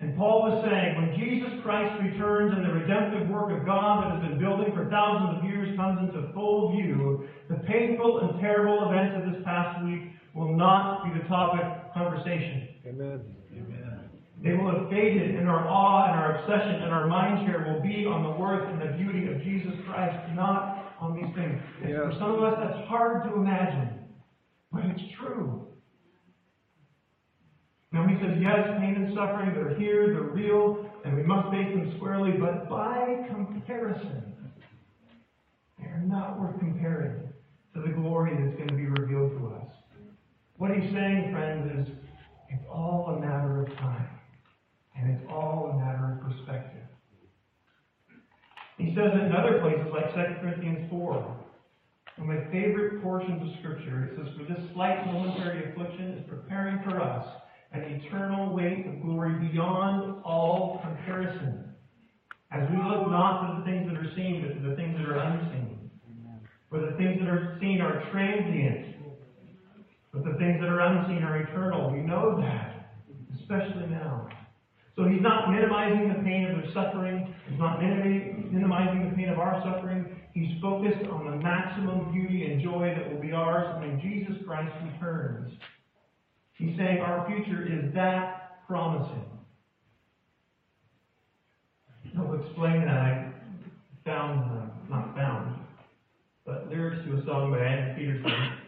And 0.00 0.14
Paul 0.16 0.46
was 0.46 0.62
saying, 0.62 0.94
when 0.94 1.18
Jesus 1.18 1.58
Christ 1.64 2.00
returns 2.00 2.54
and 2.54 2.64
the 2.64 2.72
redemptive 2.72 3.28
work 3.28 3.50
of 3.50 3.66
God 3.66 4.04
that 4.04 4.14
has 4.14 4.30
been 4.30 4.38
building 4.38 4.70
for 4.72 4.88
thousands 4.88 5.38
of 5.38 5.44
years 5.44 5.74
comes 5.76 5.98
into 6.06 6.30
full 6.34 6.70
view, 6.70 7.26
the 7.50 7.56
painful 7.66 8.20
and 8.20 8.40
terrible 8.40 8.88
events 8.88 9.18
of 9.18 9.32
this 9.32 9.42
past 9.44 9.82
week 9.84 10.14
will 10.34 10.54
not 10.54 11.02
be 11.02 11.18
the 11.18 11.26
topic 11.26 11.64
of 11.64 11.94
conversation. 11.94 12.68
Amen. 12.86 13.24
They 14.42 14.54
will 14.54 14.70
have 14.70 14.88
faded, 14.88 15.34
and 15.34 15.48
our 15.48 15.66
awe 15.66 16.06
and 16.06 16.14
our 16.14 16.38
obsession 16.38 16.82
and 16.82 16.92
our 16.92 17.08
mind 17.08 17.46
share 17.46 17.72
will 17.72 17.82
be 17.82 18.06
on 18.06 18.22
the 18.22 18.30
worth 18.30 18.68
and 18.70 18.80
the 18.80 18.96
beauty 18.96 19.26
of 19.32 19.42
Jesus 19.42 19.74
Christ, 19.84 20.16
not 20.34 20.94
on 21.00 21.16
these 21.16 21.34
things. 21.34 21.60
Yeah. 21.82 22.10
For 22.10 22.12
some 22.20 22.34
of 22.34 22.42
us, 22.44 22.54
that's 22.62 22.88
hard 22.88 23.24
to 23.24 23.34
imagine, 23.34 23.98
but 24.70 24.84
it's 24.84 25.02
true. 25.18 25.66
Now 27.90 28.06
he 28.06 28.14
says, 28.20 28.36
yes, 28.40 28.68
pain 28.78 28.94
and 28.94 29.14
suffering, 29.14 29.54
they're 29.54 29.74
here, 29.74 30.12
they're 30.12 30.30
real, 30.30 30.86
and 31.04 31.16
we 31.16 31.22
must 31.22 31.50
face 31.50 31.74
them 31.74 31.94
squarely, 31.96 32.32
but 32.32 32.68
by 32.68 33.26
comparison, 33.28 34.34
they 35.78 35.86
are 35.86 36.04
not 36.06 36.38
worth 36.38 36.58
comparing 36.60 37.28
to 37.74 37.80
the 37.80 37.88
glory 37.88 38.36
that's 38.38 38.56
going 38.56 38.68
to 38.68 38.76
be 38.76 38.86
revealed 38.86 39.32
to 39.38 39.46
us. 39.56 39.66
What 40.58 40.70
he's 40.70 40.92
saying, 40.92 41.32
friends, 41.32 41.88
is 41.88 41.94
it's 42.50 42.64
all 42.70 43.16
a 43.16 43.20
matter 43.20 43.62
of 43.62 43.74
time. 43.78 44.17
And 44.98 45.10
it's 45.10 45.24
all 45.30 45.70
a 45.72 45.78
matter 45.78 46.18
of 46.18 46.26
perspective. 46.26 46.82
He 48.78 48.94
says 48.94 49.10
in 49.14 49.32
other 49.32 49.60
places 49.60 49.86
like 49.92 50.14
2 50.14 50.40
Corinthians 50.40 50.90
4. 50.90 51.36
And 52.18 52.26
my 52.26 52.50
favorite 52.50 53.02
portions 53.02 53.42
of 53.42 53.58
Scripture, 53.60 54.10
it 54.10 54.16
says, 54.16 54.34
For 54.36 54.44
this 54.52 54.62
slight 54.74 55.06
momentary 55.06 55.70
affliction 55.70 56.18
is 56.18 56.28
preparing 56.28 56.82
for 56.82 57.00
us 57.00 57.24
an 57.72 57.82
eternal 57.82 58.54
weight 58.54 58.86
of 58.86 59.02
glory 59.02 59.34
beyond 59.50 60.22
all 60.24 60.80
comparison. 60.82 61.74
As 62.50 62.68
we 62.70 62.76
look 62.76 63.10
not 63.10 63.46
to 63.46 63.58
the 63.58 63.64
things 63.64 63.86
that 63.86 63.98
are 63.98 64.10
seen, 64.16 64.42
but 64.42 64.54
to 64.54 64.70
the 64.70 64.74
things 64.74 64.96
that 64.96 65.06
are 65.06 65.18
unseen. 65.18 65.90
For 66.70 66.80
the 66.80 66.96
things 66.96 67.20
that 67.20 67.28
are 67.28 67.56
seen 67.60 67.80
are 67.80 68.10
transient, 68.10 68.96
but 70.12 70.24
the 70.24 70.34
things 70.38 70.60
that 70.60 70.68
are 70.68 70.80
unseen 70.80 71.22
are 71.22 71.40
eternal. 71.42 71.90
We 71.90 72.00
know 72.00 72.40
that, 72.40 72.92
especially 73.40 73.86
now. 73.86 74.28
So 74.98 75.04
he's 75.04 75.22
not 75.22 75.52
minimizing 75.52 76.08
the 76.08 76.24
pain 76.24 76.50
of 76.50 76.60
their 76.60 76.72
suffering. 76.74 77.32
He's 77.48 77.58
not 77.58 77.80
minimizing 77.80 79.08
the 79.08 79.16
pain 79.16 79.28
of 79.28 79.38
our 79.38 79.62
suffering. 79.62 80.04
He's 80.34 80.60
focused 80.60 81.08
on 81.08 81.24
the 81.24 81.36
maximum 81.36 82.12
beauty 82.12 82.50
and 82.50 82.60
joy 82.60 82.96
that 82.96 83.12
will 83.12 83.20
be 83.20 83.30
ours 83.30 83.80
when 83.80 84.00
Jesus 84.00 84.42
Christ 84.44 84.74
returns. 84.82 85.52
He's 86.54 86.76
saying 86.76 86.98
our 86.98 87.24
future 87.28 87.62
is 87.62 87.94
that 87.94 88.66
promising. 88.66 89.24
I'll 92.18 92.34
explain 92.34 92.84
that. 92.84 92.98
I 92.98 93.32
found, 94.04 94.50
uh, 94.50 94.66
not 94.90 95.14
found, 95.14 95.60
but 96.44 96.68
lyrics 96.70 97.04
to 97.06 97.18
a 97.18 97.24
song 97.24 97.52
by 97.52 97.60
Andrew 97.60 97.94
Peterson, 97.94 98.58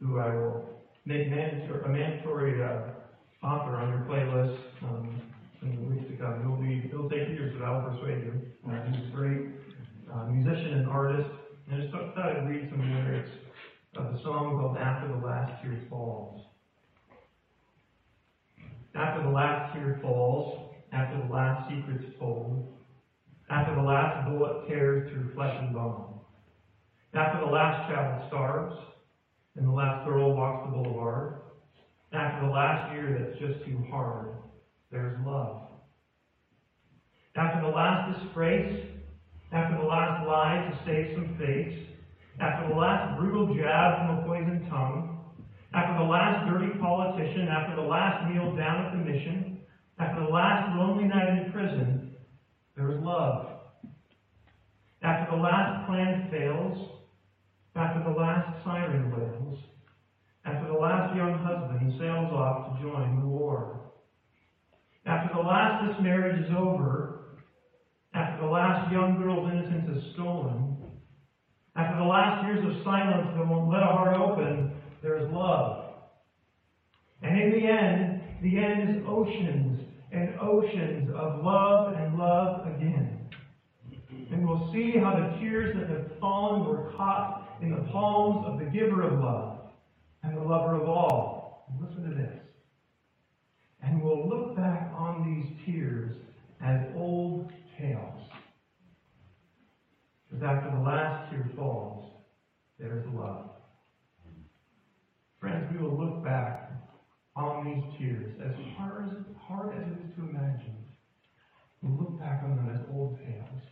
who 0.00 0.20
I 0.20 0.36
will 0.36 0.66
make 1.04 1.28
mandatory, 1.30 1.84
a 1.84 1.88
mandatory 1.88 2.62
uh, 2.62 3.44
author 3.44 3.74
on 3.74 3.88
your 3.90 4.06
playlist 4.08 4.58
um, 4.84 5.23
in 5.64 5.76
the 5.76 5.90
weeks 5.90 6.08
to 6.10 6.16
come. 6.16 6.40
It'll 6.40 6.56
be, 6.56 6.88
it'll 6.88 7.10
take 7.10 7.28
years, 7.28 7.54
but 7.58 7.64
I'll 7.64 7.90
persuade 7.90 8.24
you. 8.24 8.40
Uh, 8.68 8.84
he's 8.84 9.08
a 9.08 9.14
great 9.14 9.48
uh, 10.12 10.26
musician 10.26 10.74
and 10.74 10.88
artist. 10.88 11.28
And 11.66 11.76
I 11.76 11.84
just 11.84 11.92
thought 11.92 12.18
I'd 12.18 12.48
read 12.48 12.68
some 12.70 12.80
lyrics 12.80 13.30
of 13.96 14.12
the 14.12 14.22
song 14.22 14.58
called 14.60 14.76
After 14.76 15.08
the 15.08 15.26
Last 15.26 15.62
Tear 15.62 15.80
Falls. 15.88 16.42
After 18.94 19.24
the 19.24 19.30
last 19.30 19.74
tear 19.74 19.98
falls, 20.00 20.70
after 20.92 21.26
the 21.26 21.32
last 21.32 21.68
secret's 21.68 22.16
told, 22.16 22.68
after 23.50 23.74
the 23.74 23.82
last 23.82 24.28
bullet 24.28 24.68
tears 24.68 25.10
through 25.10 25.34
flesh 25.34 25.54
and 25.58 25.74
bone, 25.74 26.20
after 27.12 27.40
the 27.44 27.50
last 27.50 27.90
child 27.90 28.28
starves, 28.28 28.76
and 29.56 29.66
the 29.66 29.72
last 29.72 30.06
girl 30.06 30.34
walks 30.34 30.68
the 30.68 30.76
boulevard, 30.76 31.40
after 32.12 32.46
the 32.46 32.52
last 32.52 32.92
year 32.92 33.18
that's 33.18 33.38
just 33.40 33.64
too 33.66 33.84
hard, 33.90 34.28
there's 34.94 35.18
love. 35.26 35.62
After 37.34 37.66
the 37.66 37.74
last 37.74 38.22
disgrace, 38.22 38.86
after 39.50 39.82
the 39.82 39.88
last 39.88 40.24
lie 40.24 40.70
to 40.70 40.86
save 40.86 41.16
some 41.16 41.36
face, 41.36 41.74
after 42.38 42.68
the 42.68 42.78
last 42.78 43.18
brutal 43.18 43.56
jab 43.56 44.06
from 44.06 44.18
a 44.18 44.22
poisoned 44.24 44.70
tongue, 44.70 45.18
after 45.74 45.98
the 45.98 46.08
last 46.08 46.48
dirty 46.48 46.78
politician, 46.78 47.48
after 47.48 47.74
the 47.74 47.82
last 47.82 48.30
meal 48.30 48.54
down 48.54 48.86
at 48.86 48.92
the 48.92 48.98
mission, 48.98 49.58
after 49.98 50.22
the 50.22 50.30
last 50.30 50.76
lonely 50.78 51.08
night 51.08 51.42
in 51.42 51.52
prison, 51.52 52.14
there 52.76 52.92
is 52.92 52.98
love. 53.02 53.48
After 55.02 55.36
the 55.36 55.42
last 55.42 55.88
plan 55.88 56.28
fails, 56.30 56.78
after 57.74 58.04
the 58.04 58.16
last 58.16 58.62
siren 58.62 59.10
wails, 59.10 59.58
after 60.44 60.68
the 60.68 60.78
last 60.78 61.16
young 61.16 61.36
husband 61.42 61.94
sails 61.98 62.30
off 62.32 62.76
to 62.76 62.82
join 62.82 63.18
the 63.18 63.26
war, 63.26 63.83
last 65.44 65.88
dismarriage 65.88 66.44
is 66.44 66.50
over, 66.56 67.20
after 68.14 68.46
the 68.46 68.50
last 68.50 68.92
young 68.92 69.20
girl's 69.20 69.50
innocence 69.50 69.96
is 69.96 70.12
stolen, 70.14 70.76
after 71.76 71.98
the 71.98 72.04
last 72.04 72.46
years 72.46 72.64
of 72.64 72.84
silence 72.84 73.28
that 73.36 73.46
won't 73.46 73.70
let 73.70 73.82
a 73.82 73.86
heart 73.86 74.16
open, 74.16 74.72
there's 75.02 75.30
love. 75.32 75.84
And 77.22 77.40
in 77.40 77.50
the 77.50 77.66
end, 77.66 78.22
the 78.42 78.58
end 78.58 78.96
is 78.96 79.02
oceans 79.08 79.80
and 80.12 80.38
oceans 80.40 81.10
of 81.10 81.42
love 81.42 81.94
and 81.94 82.16
love 82.16 82.66
again. 82.66 83.28
And 84.30 84.46
we'll 84.46 84.70
see 84.72 84.92
how 84.98 85.14
the 85.14 85.40
tears 85.40 85.74
that 85.76 85.88
have 85.88 86.18
fallen 86.20 86.64
were 86.64 86.92
caught 86.96 87.58
in 87.60 87.70
the 87.70 87.90
palms 87.90 88.46
of 88.46 88.58
the 88.58 88.66
giver 88.66 89.02
of 89.02 89.18
love 89.20 89.58
and 90.22 90.36
the 90.36 90.42
lover 90.42 90.80
of 90.80 90.88
all. 90.88 91.66
Listen 91.80 92.08
to 92.10 92.14
this. 92.14 92.32
And 93.82 94.02
we'll 94.02 94.28
look 94.28 94.56
back 94.56 94.83
on 94.94 95.24
these 95.24 95.66
tears 95.66 96.14
as 96.64 96.80
old 96.96 97.52
tales. 97.78 98.22
Because 100.30 100.44
after 100.44 100.70
the 100.70 100.82
last 100.82 101.30
tear 101.30 101.50
falls, 101.56 102.10
there's 102.78 103.04
love. 103.14 103.50
Friends, 105.40 105.68
we 105.72 105.78
will 105.78 105.96
look 105.96 106.24
back 106.24 106.70
on 107.36 107.64
these 107.64 107.98
tears, 107.98 108.32
as 108.44 108.52
hard 108.76 109.08
as, 109.08 109.14
hard 109.46 109.76
as 109.76 109.82
it 109.82 110.06
is 110.06 110.14
to 110.16 110.22
imagine. 110.22 110.76
We'll 111.82 111.98
look 111.98 112.18
back 112.18 112.42
on 112.44 112.56
them 112.56 112.70
as 112.74 112.80
old 112.92 113.18
tales. 113.18 113.62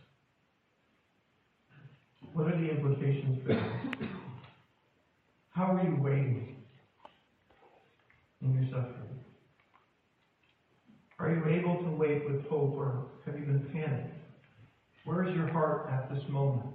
What 2.33 2.47
are 2.47 2.59
the 2.59 2.69
implications 2.69 3.41
for 3.41 3.53
this? 3.53 4.09
How 5.49 5.75
are 5.75 5.83
you 5.83 5.97
waiting 6.01 6.55
in 8.41 8.53
your 8.53 8.65
suffering? 8.65 9.22
Are 11.19 11.29
you 11.29 11.45
able 11.47 11.77
to 11.83 11.91
wait 11.91 12.29
with 12.29 12.45
hope, 12.47 12.75
or 12.75 13.05
have 13.25 13.37
you 13.37 13.45
been 13.45 13.69
panicked? 13.71 14.17
Where 15.05 15.27
is 15.27 15.35
your 15.35 15.47
heart 15.49 15.89
at 15.91 16.13
this 16.13 16.23
moment? 16.29 16.65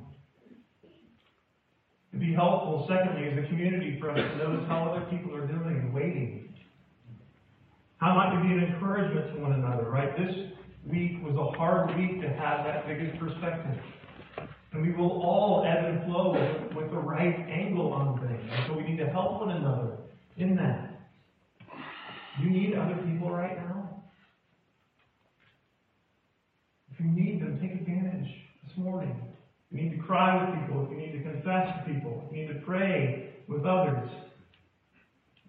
It'd 2.12 2.20
be 2.20 2.34
helpful, 2.34 2.86
secondly, 2.88 3.28
as 3.28 3.44
a 3.44 3.48
community 3.48 3.98
for 4.00 4.10
us 4.10 4.16
to 4.16 4.36
notice 4.38 4.66
how 4.68 4.84
other 4.84 5.04
people 5.10 5.34
are 5.34 5.46
doing 5.46 5.76
and 5.76 5.92
waiting. 5.92 6.54
How 7.98 8.14
might 8.14 8.36
we 8.36 8.48
be 8.48 8.54
an 8.54 8.74
encouragement 8.74 9.34
to 9.34 9.42
one 9.42 9.52
another, 9.52 9.90
right? 9.90 10.16
This 10.16 10.34
week 10.86 11.22
was 11.22 11.34
a 11.34 11.58
hard 11.58 11.96
week 11.96 12.20
to 12.22 12.28
have 12.28 12.64
that 12.64 12.86
biggest 12.86 13.18
perspective. 13.18 13.82
And 14.72 14.82
we 14.82 14.92
will 14.92 15.22
all 15.22 15.64
ebb 15.66 15.84
and 15.84 16.04
flow 16.04 16.32
with, 16.32 16.76
with 16.76 16.90
the 16.90 16.98
right 16.98 17.34
angle 17.50 17.92
on 17.92 18.20
things. 18.20 18.50
And 18.52 18.66
so 18.68 18.76
we 18.76 18.84
need 18.84 18.98
to 18.98 19.08
help 19.08 19.40
one 19.40 19.50
another 19.50 19.96
in 20.36 20.54
that. 20.56 20.88
You 22.40 22.50
need 22.50 22.74
other 22.74 22.96
people 23.04 23.30
right 23.30 23.56
now? 23.56 23.67
If 26.98 27.04
you 27.04 27.10
need 27.12 27.40
them, 27.40 27.60
take 27.60 27.72
advantage 27.72 28.28
this 28.66 28.76
morning. 28.76 29.14
You 29.70 29.82
need 29.82 29.96
to 29.96 30.02
cry 30.02 30.50
with 30.50 30.60
people. 30.60 30.84
If 30.84 30.90
you 30.90 30.96
need 30.96 31.12
to 31.12 31.30
confess 31.30 31.68
to 31.78 31.92
people. 31.92 32.24
If 32.26 32.36
you 32.36 32.46
need 32.46 32.54
to 32.54 32.60
pray 32.66 33.34
with 33.46 33.64
others. 33.64 34.08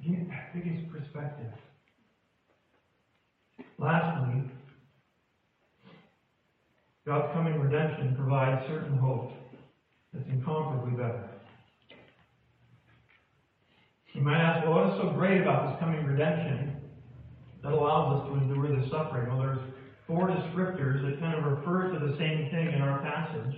Get 0.05 0.29
biggest 0.53 0.91
perspective. 0.91 1.51
Lastly, 3.79 4.43
God's 7.05 7.33
coming 7.33 7.59
redemption 7.59 8.15
provides 8.15 8.65
certain 8.67 8.97
hope 8.97 9.31
that's 10.13 10.27
incomparably 10.29 10.91
better. 10.91 11.29
You 14.13 14.21
might 14.21 14.39
ask, 14.39 14.65
well, 14.65 14.75
what 14.75 14.93
is 14.93 15.01
so 15.01 15.09
great 15.11 15.41
about 15.41 15.69
this 15.69 15.79
coming 15.79 16.05
redemption 16.05 16.75
that 17.63 17.71
allows 17.71 18.21
us 18.21 18.27
to 18.27 18.35
endure 18.35 18.79
this 18.79 18.91
suffering? 18.91 19.29
Well, 19.29 19.39
there's 19.39 19.59
four 20.09 20.27
descriptors 20.27 21.05
that 21.05 21.19
kind 21.21 21.37
of 21.37 21.45
refer 21.45 21.93
to 21.93 21.99
the 21.99 22.17
same 22.17 22.49
thing 22.49 22.73
in 22.73 22.81
our 22.81 22.99
passage. 22.99 23.55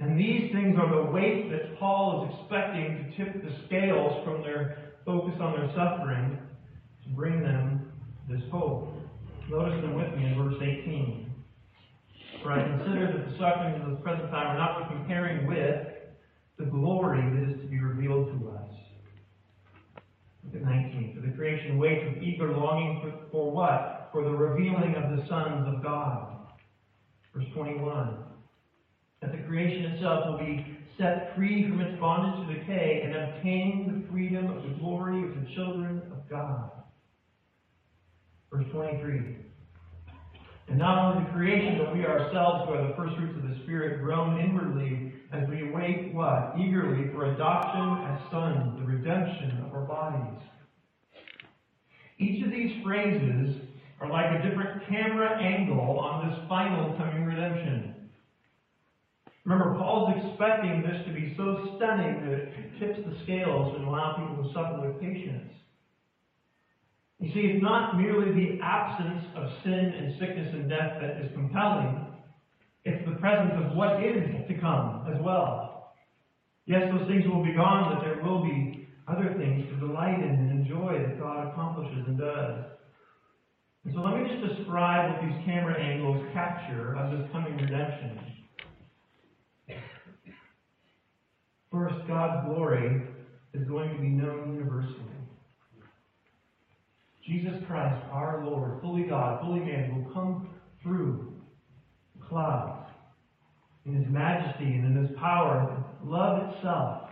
And 0.00 0.18
these 0.18 0.50
things 0.50 0.76
are 0.76 1.04
the 1.04 1.10
weight 1.10 1.50
that 1.50 1.78
Paul 1.78 2.26
is 2.26 2.40
expecting 2.40 3.14
to 3.16 3.16
tip 3.16 3.42
the 3.44 3.52
scales 3.66 4.24
from 4.24 4.42
their 4.42 4.94
focus 5.06 5.34
on 5.40 5.52
their 5.52 5.68
suffering 5.68 6.36
to 7.04 7.10
bring 7.14 7.42
them 7.42 7.92
this 8.28 8.42
hope. 8.50 8.92
Notice 9.48 9.80
them 9.82 9.94
with 9.94 10.12
me 10.16 10.26
in 10.26 10.34
verse 10.36 10.56
18. 10.60 11.32
For 12.42 12.52
I 12.52 12.62
consider 12.62 13.12
that 13.12 13.30
the 13.30 13.38
sufferings 13.38 13.84
of 13.84 13.90
the 13.90 14.02
present 14.02 14.30
time 14.30 14.56
are 14.56 14.58
not 14.58 14.88
comparing 14.88 15.46
with 15.46 15.86
the 16.58 16.64
glory 16.64 17.22
that 17.22 17.54
is 17.54 17.60
to 17.60 17.68
be 17.68 17.78
revealed 17.78 18.26
to 18.40 18.50
us. 18.50 18.68
Look 20.44 20.62
at 20.62 20.62
19. 20.62 21.14
For 21.14 21.26
the 21.26 21.36
creation 21.36 21.78
waits 21.78 22.04
with 22.08 22.22
eager 22.22 22.50
longing 22.52 23.00
for, 23.02 23.30
for 23.30 23.50
what? 23.52 23.99
For 24.12 24.24
the 24.24 24.30
revealing 24.30 24.94
of 24.96 25.16
the 25.16 25.26
sons 25.28 25.66
of 25.68 25.82
God. 25.82 26.36
Verse 27.34 27.46
21. 27.54 28.18
That 29.22 29.32
the 29.32 29.38
creation 29.46 29.92
itself 29.92 30.26
will 30.26 30.38
be 30.38 30.78
set 30.98 31.36
free 31.36 31.68
from 31.68 31.80
its 31.80 31.98
bondage 32.00 32.48
to 32.48 32.54
decay 32.60 33.02
and 33.04 33.14
obtain 33.14 34.02
the 34.02 34.12
freedom 34.12 34.50
of 34.50 34.62
the 34.64 34.76
glory 34.80 35.22
of 35.22 35.34
the 35.34 35.54
children 35.54 36.02
of 36.10 36.28
God. 36.28 36.70
Verse 38.52 38.66
23. 38.72 39.36
And 40.68 40.78
not 40.78 40.98
only 40.98 41.24
the 41.24 41.30
creation, 41.32 41.78
but 41.78 41.94
we 41.94 42.04
ourselves, 42.04 42.66
who 42.66 42.74
are 42.74 42.88
the 42.88 42.94
first 42.94 43.16
fruits 43.16 43.36
of 43.36 43.48
the 43.48 43.62
Spirit, 43.64 44.02
groan 44.02 44.40
inwardly 44.40 45.12
as 45.32 45.48
we 45.48 45.70
wait 45.70 46.14
what? 46.14 46.54
Eagerly 46.58 47.10
for 47.12 47.32
adoption 47.32 48.04
as 48.06 48.30
sons, 48.30 48.78
the 48.78 48.86
redemption 48.86 49.64
of 49.66 49.74
our 49.74 49.82
bodies. 49.82 50.40
Each 52.18 52.44
of 52.44 52.50
these 52.50 52.82
phrases 52.84 53.56
are 54.00 54.10
like 54.10 54.40
a 54.40 54.48
different 54.48 54.88
camera 54.88 55.38
angle 55.40 56.00
on 56.00 56.28
this 56.28 56.38
final 56.48 56.96
coming 56.96 57.24
redemption. 57.24 58.10
Remember, 59.44 59.76
Paul's 59.78 60.14
expecting 60.16 60.82
this 60.82 61.04
to 61.06 61.12
be 61.12 61.34
so 61.36 61.76
stunning 61.76 62.24
that 62.24 62.32
it 62.32 62.78
tips 62.78 62.98
the 63.04 63.16
scales 63.24 63.76
and 63.76 63.86
allow 63.86 64.16
people 64.16 64.44
to 64.44 64.52
suffer 64.54 64.80
with 64.80 65.00
patience. 65.00 65.52
You 67.18 67.32
see, 67.34 67.40
it's 67.52 67.62
not 67.62 67.98
merely 67.98 68.32
the 68.32 68.62
absence 68.62 69.24
of 69.36 69.50
sin 69.62 69.92
and 69.96 70.18
sickness 70.18 70.48
and 70.54 70.68
death 70.68 70.96
that 71.00 71.20
is 71.20 71.30
compelling, 71.34 72.06
it's 72.84 73.04
the 73.04 73.16
presence 73.16 73.52
of 73.62 73.76
what 73.76 74.02
is 74.02 74.24
to 74.48 74.54
come 74.58 75.04
as 75.12 75.20
well. 75.20 75.92
Yes, 76.64 76.88
those 76.92 77.06
things 77.08 77.26
will 77.26 77.44
be 77.44 77.52
gone, 77.52 77.94
but 77.94 78.04
there 78.04 78.22
will 78.22 78.42
be 78.42 78.88
other 79.06 79.34
things 79.36 79.68
to 79.68 79.76
delight 79.76 80.18
in 80.20 80.30
and 80.30 80.50
enjoy 80.50 80.96
that 80.96 81.18
God 81.18 81.48
accomplishes 81.48 82.04
and 82.06 82.18
does. 82.18 82.64
So 83.88 84.00
let 84.00 84.20
me 84.20 84.28
just 84.28 84.56
describe 84.56 85.10
what 85.10 85.22
these 85.22 85.44
camera 85.46 85.80
angles 85.80 86.26
capture 86.34 86.94
of 86.96 87.18
this 87.18 87.28
coming 87.32 87.56
redemption. 87.56 88.20
First, 91.72 91.96
God's 92.06 92.46
glory 92.46 93.02
is 93.54 93.66
going 93.68 93.94
to 93.94 94.00
be 94.00 94.08
known 94.08 94.54
universally. 94.54 94.96
Jesus 97.26 97.54
Christ, 97.66 98.04
our 98.12 98.44
Lord, 98.44 98.80
fully 98.82 99.04
God, 99.04 99.40
fully 99.40 99.60
man, 99.60 99.94
will 99.94 100.12
come 100.12 100.48
through 100.82 101.32
clouds 102.28 102.90
in 103.86 103.94
his 103.94 104.06
majesty 104.10 104.64
and 104.64 104.84
in 104.84 105.06
his 105.06 105.16
power, 105.18 105.84
love 106.04 106.42
itself. 106.48 107.08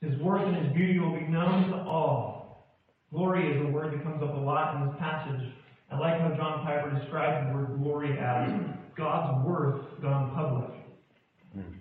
His 0.00 0.18
worth 0.20 0.46
and 0.46 0.64
his 0.64 0.74
beauty 0.74 0.98
will 0.98 1.12
be 1.12 1.26
known 1.26 1.70
to 1.70 1.76
all. 1.76 2.29
Glory 3.12 3.56
is 3.56 3.68
a 3.68 3.72
word 3.72 3.92
that 3.92 4.04
comes 4.04 4.22
up 4.22 4.34
a 4.34 4.38
lot 4.38 4.76
in 4.76 4.88
this 4.88 4.96
passage. 5.00 5.50
I 5.90 5.98
like 5.98 6.20
how 6.20 6.32
John 6.36 6.64
Piper 6.64 6.90
describes 6.96 7.48
the 7.48 7.58
word 7.58 7.82
glory 7.82 8.16
as 8.16 8.52
God's 8.96 9.44
worth 9.44 10.00
gone 10.00 10.32
public. 10.32 10.80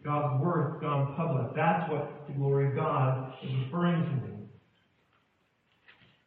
God's 0.04 0.42
worth 0.42 0.82
gone 0.82 1.14
public. 1.16 1.56
That's 1.56 1.88
what 1.92 2.26
the 2.28 2.34
glory 2.34 2.70
of 2.70 2.76
God 2.76 3.32
is 3.44 3.52
referring 3.66 4.04
to. 4.04 4.40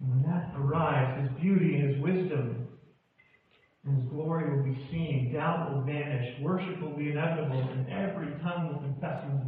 When 0.07 0.23
that 0.23 0.53
arrives, 0.57 1.21
His 1.21 1.41
beauty 1.41 1.75
and 1.75 1.95
His 1.95 2.01
wisdom 2.01 2.69
and 3.85 4.01
His 4.01 4.09
glory 4.09 4.57
will 4.57 4.62
be 4.62 4.79
seen. 4.93 5.33
Doubt 5.33 5.73
will 5.73 5.83
vanish. 5.83 6.41
Worship 6.41 6.81
will 6.81 6.97
be 6.97 7.11
inevitable, 7.11 7.59
and 7.59 7.88
every 7.91 8.29
tongue 8.41 8.69
will 8.73 8.81
confess 8.81 9.25
His 9.25 9.43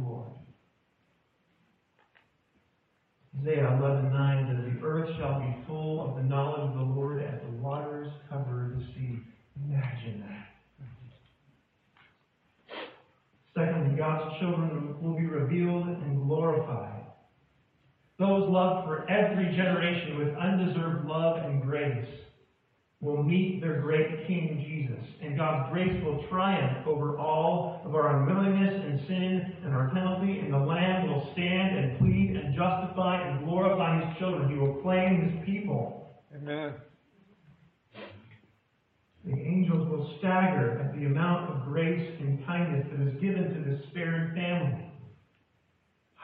Isaiah 3.39 3.77
11:9 3.79 4.47
says, 4.47 4.73
"The 4.73 4.85
earth 4.85 5.09
shall 5.17 5.39
be 5.39 5.55
full 5.67 6.01
of 6.01 6.15
the 6.15 6.23
knowledge 6.23 6.69
of 6.69 6.75
the 6.75 6.81
Lord 6.81 7.21
as 7.21 7.41
the 7.41 7.61
waters 7.61 8.11
cover 8.29 8.71
the 8.73 8.83
sea." 8.93 9.19
Imagine 9.63 10.21
that. 10.21 10.47
Secondly, 13.53 13.95
God's 13.95 14.37
children 14.39 14.99
will 15.01 15.15
be 15.15 15.25
revealed 15.25 15.87
and 15.87 16.27
glorified. 16.27 17.05
Those 18.17 18.49
loved 18.49 18.85
for 18.85 19.09
every 19.09 19.55
generation 19.55 20.17
with 20.17 20.35
undeserved 20.35 21.05
love 21.05 21.37
and 21.37 21.61
grace 21.61 22.07
will 23.05 23.21
meet 23.21 23.61
their 23.61 23.81
great 23.81 24.25
King 24.25 24.65
Jesus, 24.65 25.05
and 25.21 25.37
God's 25.37 25.71
grace 25.71 26.03
will 26.03 26.25
triumph 26.27 26.87
over 26.87 27.19
all 27.19 27.81
of 27.85 27.93
our 27.93 28.17
unwillingness 28.17 28.83
and 28.83 28.99
sin 29.07 29.53
and 29.63 29.73
our 29.75 29.89
penalty, 29.93 30.39
and 30.39 30.51
the 30.51 30.57
Lamb 30.57 31.07
will 31.07 31.29
stand 31.33 31.77
and 31.77 31.99
plead 31.99 32.35
and 32.35 32.55
justify 32.55 33.21
and 33.21 33.45
glorify 33.45 34.03
His 34.03 34.17
children. 34.17 34.49
He 34.49 34.57
will 34.57 34.81
claim 34.81 35.29
His 35.29 35.45
people. 35.45 36.19
Amen. 36.35 36.73
The 39.23 39.39
angels 39.39 39.87
will 39.87 40.17
stagger 40.17 40.81
at 40.81 40.99
the 40.99 41.05
amount 41.05 41.51
of 41.51 41.65
grace 41.65 42.11
and 42.19 42.43
kindness 42.45 42.87
that 42.91 43.07
is 43.07 43.21
given 43.21 43.53
to 43.53 43.69
this 43.69 43.85
spared 43.91 44.33
family. 44.33 44.84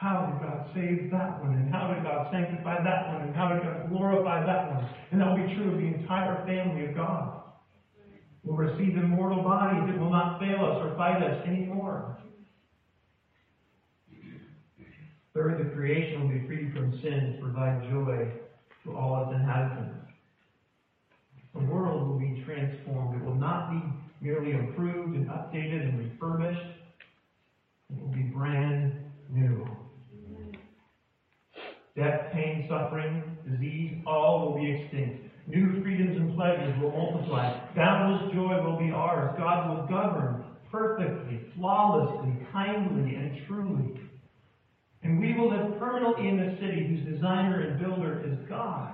How 0.02 0.26
did 0.26 0.42
God 0.42 0.66
save 0.74 1.12
that 1.12 1.38
one? 1.40 1.54
And 1.54 1.72
how 1.72 1.94
did 1.94 2.02
God 2.02 2.26
sanctify 2.32 2.82
that 2.82 3.14
one? 3.14 3.22
And 3.22 3.36
how 3.36 3.54
did 3.54 3.62
God 3.62 3.88
glorify 3.88 4.44
that 4.44 4.74
one? 4.74 4.90
And 5.12 5.20
that 5.20 5.28
will 5.30 5.46
be 5.46 5.54
true 5.54 5.70
of 5.70 5.78
the 5.78 5.86
entire 5.86 6.44
family 6.44 6.86
of 6.86 6.96
God. 6.96 7.42
We'll 8.42 8.56
receive 8.56 8.96
immortal 8.96 9.44
bodies 9.44 9.86
that 9.86 10.00
will 10.00 10.10
not 10.10 10.40
fail 10.40 10.64
us 10.64 10.82
or 10.82 10.96
fight 10.96 11.22
us 11.22 11.46
anymore. 11.46 12.18
Third, 15.34 15.64
the 15.64 15.70
creation 15.70 16.22
will 16.22 16.34
be 16.36 16.46
freed 16.48 16.72
from 16.72 16.98
sin 17.00 17.36
to 17.36 17.40
provide 17.40 17.88
joy 17.88 18.32
to 18.84 18.96
all 18.96 19.22
its 19.22 19.40
inhabitants. 19.40 20.10
The 21.54 21.60
world 21.60 22.08
will 22.08 22.18
be 22.18 22.42
transformed. 22.44 23.22
It 23.22 23.24
will 23.24 23.36
not 23.36 23.70
be 23.70 23.80
merely 24.20 24.50
improved 24.50 25.14
and 25.14 25.28
updated 25.28 25.88
and 25.88 25.98
refurbished. 26.00 26.76
It 27.88 28.02
will 28.02 28.12
be 28.12 28.22
brand 28.22 28.94
new. 29.30 29.64
Death, 31.96 32.32
pain, 32.32 32.66
suffering, 32.68 33.22
disease, 33.48 34.02
all 34.06 34.46
will 34.46 34.58
be 34.58 34.70
extinct. 34.70 35.24
New 35.46 35.82
freedoms 35.82 36.16
and 36.16 36.34
pleasures 36.34 36.74
will 36.80 36.90
multiply. 36.90 37.52
Boundless 37.74 38.32
joy 38.32 38.62
will 38.64 38.78
be 38.78 38.90
ours. 38.90 39.34
God 39.36 39.68
will 39.68 39.86
govern 39.86 40.44
perfectly, 40.70 41.40
flawlessly, 41.54 42.32
kindly, 42.50 43.14
and 43.14 43.36
truly. 43.46 44.00
And 45.02 45.20
we 45.20 45.34
will 45.34 45.50
live 45.50 45.78
permanently 45.78 46.28
in 46.28 46.38
the 46.38 46.56
city 46.60 46.86
whose 46.86 47.14
designer 47.14 47.60
and 47.60 47.78
builder 47.78 48.24
is 48.24 48.38
God. 48.48 48.92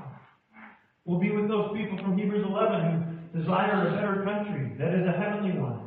We'll 1.04 1.20
be 1.20 1.30
with 1.30 1.48
those 1.48 1.76
people 1.76 1.98
from 1.98 2.18
Hebrews 2.18 2.44
11 2.48 3.30
who 3.32 3.40
desire 3.40 3.88
a 3.88 3.92
better 3.92 4.24
country, 4.24 4.72
that 4.78 4.94
is 4.94 5.06
a 5.06 5.12
heavenly 5.12 5.58
one. 5.58 5.80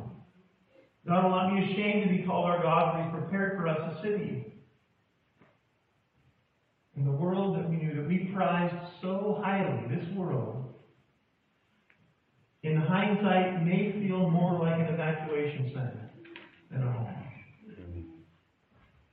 God 1.06 1.24
will 1.24 1.30
not 1.30 1.54
be 1.54 1.72
ashamed 1.72 2.08
to 2.08 2.16
be 2.16 2.22
called 2.22 2.46
our 2.48 2.62
God, 2.62 2.94
for 2.94 3.02
He's 3.02 3.12
prepared 3.22 3.58
for 3.58 3.68
us 3.68 3.96
a 3.96 4.02
city. 4.02 4.51
In 7.02 7.10
the 7.10 7.16
world 7.16 7.56
that 7.56 7.68
we 7.68 7.78
knew, 7.78 7.96
that 7.96 8.06
we 8.06 8.30
prized 8.32 8.76
so 9.02 9.40
highly, 9.42 9.92
this 9.92 10.06
world, 10.14 10.72
in 12.62 12.76
hindsight, 12.76 13.66
may 13.66 13.90
feel 13.90 14.30
more 14.30 14.60
like 14.60 14.78
an 14.78 14.94
evacuation 14.94 15.72
center 15.74 16.10
than 16.70 16.84
a 16.84 16.92
home. 16.92 18.12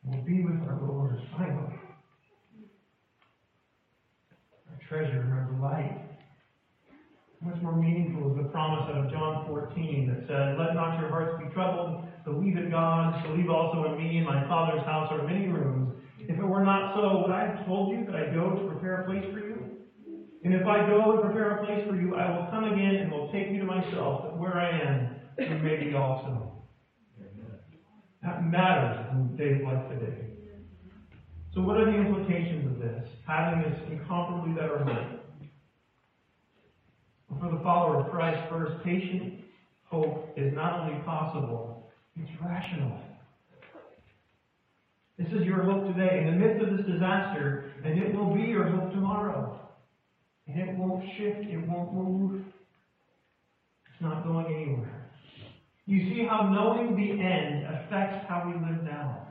We'll 0.04 0.22
be 0.24 0.44
with 0.44 0.62
our 0.68 0.80
Lord 0.80 1.18
finally. 1.36 1.74
Our 4.70 4.80
treasure 4.88 5.22
and 5.22 5.34
our 5.34 5.46
delight. 5.52 6.12
Much 7.42 7.60
more 7.64 7.76
meaningful 7.76 8.30
is 8.30 8.38
the 8.38 8.50
promise 8.50 8.88
out 8.88 9.04
of 9.04 9.12
John 9.12 9.48
14 9.48 10.14
that 10.14 10.28
said, 10.28 10.60
Let 10.60 10.76
not 10.76 11.00
your 11.00 11.10
hearts 11.10 11.42
be 11.44 11.52
troubled. 11.56 12.04
Believe 12.24 12.56
in 12.56 12.70
God. 12.70 13.24
Believe 13.26 13.50
also 13.50 13.86
in 13.86 13.98
me. 13.98 14.20
In 14.20 14.26
my 14.26 14.48
Father's 14.48 14.86
house 14.86 15.08
are 15.10 15.26
many 15.26 15.48
rooms. 15.48 15.99
If 16.30 16.38
it 16.38 16.46
were 16.46 16.64
not 16.64 16.94
so, 16.94 17.24
would 17.24 17.32
I 17.32 17.48
have 17.48 17.66
told 17.66 17.90
you 17.90 18.06
that 18.06 18.16
I 18.16 18.32
go 18.32 18.52
to 18.52 18.68
prepare 18.70 19.02
a 19.02 19.06
place 19.06 19.26
for 19.34 19.40
you? 19.40 19.66
And 20.44 20.54
if 20.54 20.62
I 20.68 20.88
go 20.88 21.14
and 21.14 21.22
prepare 21.24 21.58
a 21.58 21.66
place 21.66 21.84
for 21.90 21.96
you, 21.96 22.16
I 22.16 22.30
will 22.38 22.46
come 22.52 22.66
again 22.66 22.98
and 22.98 23.12
will 23.12 23.32
take 23.32 23.50
you 23.50 23.58
to 23.58 23.66
myself, 23.66 24.24
that 24.24 24.38
where 24.38 24.56
I 24.56 24.70
am, 24.70 25.16
you 25.40 25.58
may 25.64 25.84
be 25.84 25.96
also. 25.96 26.62
That 28.22 28.46
matters 28.46 29.08
in 29.12 29.36
days 29.38 29.64
like 29.66 29.90
today. 29.90 30.28
So, 31.56 31.62
what 31.62 31.78
are 31.78 31.86
the 31.86 31.98
implications 31.98 32.68
of 32.68 32.80
this? 32.80 33.10
Having 33.26 33.64
this 33.64 33.80
incomparably 33.90 34.54
better 34.54 34.84
hope. 34.84 35.22
For 37.40 37.50
the 37.50 37.64
follower 37.64 38.02
of 38.02 38.12
Christ, 38.12 38.40
first, 38.52 38.84
patient 38.84 39.46
hope 39.86 40.32
is 40.38 40.54
not 40.54 40.82
only 40.82 41.02
possible, 41.02 41.90
it's 42.16 42.30
rational. 42.46 43.09
This 45.20 45.28
is 45.34 45.46
your 45.46 45.64
hope 45.64 45.86
today, 45.86 46.24
in 46.26 46.28
the 46.28 46.48
midst 46.48 46.64
of 46.64 46.78
this 46.78 46.88
disaster, 46.88 47.74
and 47.84 48.00
it 48.00 48.16
will 48.16 48.34
be 48.34 48.44
your 48.44 48.64
hope 48.70 48.92
tomorrow. 48.92 49.60
And 50.48 50.58
it 50.58 50.78
won't 50.78 51.04
shift, 51.18 51.42
it 51.42 51.68
won't 51.68 51.94
move. 51.94 52.42
It's 53.92 54.02
not 54.02 54.24
going 54.24 54.46
anywhere. 54.46 55.12
You 55.86 56.10
see 56.10 56.26
how 56.26 56.48
knowing 56.48 56.96
the 56.96 57.22
end 57.22 57.66
affects 57.66 58.26
how 58.30 58.46
we 58.48 58.54
live 58.66 58.82
now. 58.86 59.28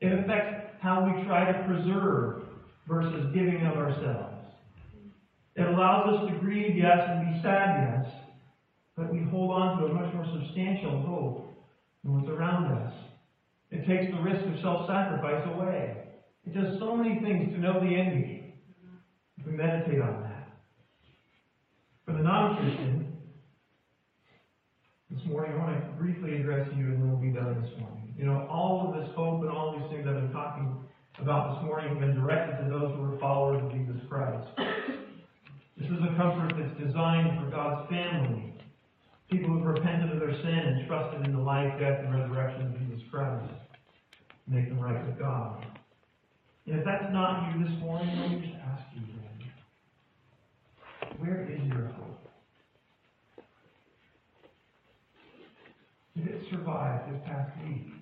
It 0.00 0.12
affects 0.20 0.76
how 0.80 1.04
we 1.04 1.24
try 1.24 1.50
to 1.50 1.66
preserve 1.66 2.44
versus 2.88 3.34
giving 3.34 3.66
of 3.66 3.76
ourselves. 3.76 4.36
It 5.56 5.66
allows 5.66 6.14
us 6.14 6.30
to 6.30 6.38
grieve, 6.38 6.76
yes, 6.76 7.00
and 7.08 7.34
be 7.34 7.42
sad, 7.42 8.04
yes, 8.04 8.12
but 8.96 9.12
we 9.12 9.24
hold 9.30 9.50
on 9.50 9.78
to 9.78 9.86
a 9.86 9.92
much 9.92 10.14
more 10.14 10.26
substantial 10.26 11.02
hope 11.02 11.48
than 12.04 12.14
what's 12.14 12.28
around 12.28 12.66
us. 12.66 13.09
It 13.70 13.86
takes 13.86 14.10
the 14.12 14.20
risk 14.22 14.44
of 14.46 14.60
self-sacrifice 14.62 15.46
away. 15.54 15.96
It 16.46 16.54
does 16.54 16.78
so 16.80 16.96
many 16.96 17.20
things 17.20 17.52
to 17.54 17.58
know 17.60 17.80
the. 17.80 18.40
If 19.38 19.46
we 19.46 19.52
meditate 19.52 20.00
on 20.00 20.22
that. 20.22 20.58
For 22.04 22.12
the 22.12 22.22
non-Christian, 22.22 23.16
this 25.10 25.24
morning 25.26 25.52
I 25.54 25.56
want 25.56 25.80
to 25.80 25.92
briefly 26.02 26.36
address 26.36 26.68
you 26.76 26.86
and 26.86 27.02
then 27.02 27.08
we'll 27.10 27.20
be 27.20 27.30
done 27.30 27.62
this 27.62 27.70
morning. 27.80 28.14
You 28.18 28.26
know, 28.26 28.46
all 28.50 28.88
of 28.88 29.00
this 29.00 29.08
hope 29.16 29.40
and 29.42 29.50
all 29.50 29.78
these 29.78 29.88
things 29.90 30.06
I've 30.06 30.20
been 30.20 30.32
talking 30.32 30.76
about 31.20 31.56
this 31.56 31.64
morning 31.66 31.88
have 31.90 32.00
been 32.00 32.14
directed 32.14 32.64
to 32.64 32.70
those 32.70 32.92
who 32.96 33.14
are 33.14 33.18
followers 33.18 33.62
of 33.64 33.72
Jesus 33.72 33.96
Christ. 34.08 34.46
This 35.78 35.88
is 35.88 35.98
a 36.04 36.12
comfort 36.16 36.52
that's 36.58 36.76
designed 36.76 37.40
for 37.40 37.50
God's 37.50 37.88
family. 37.88 38.54
People 39.30 39.50
who've 39.54 39.66
repented 39.66 40.10
of 40.12 40.20
their 40.20 40.34
sin 40.42 40.58
and 40.58 40.86
trusted 40.86 41.24
in 41.24 41.32
the 41.32 41.40
life, 41.40 41.72
death, 41.78 42.00
and 42.04 42.12
resurrection 42.12 42.66
of 42.66 42.78
Jesus 42.78 43.00
Christ. 43.10 43.59
Make 44.50 44.68
them 44.68 44.80
right 44.80 45.06
with 45.06 45.16
God. 45.16 45.64
And 46.66 46.80
if 46.80 46.84
that's 46.84 47.12
not 47.12 47.54
you 47.54 47.64
this 47.64 47.78
morning, 47.80 48.18
let 48.18 48.30
me 48.30 48.40
just 48.40 48.58
ask 48.66 48.82
you 48.96 49.02
then. 49.06 49.50
Where 51.18 51.48
is 51.48 51.62
your 51.68 51.86
hope? 51.86 52.28
Did 56.16 56.26
it 56.26 56.42
survive 56.50 57.12
this 57.12 57.20
past 57.26 57.52
week? 57.64 57.92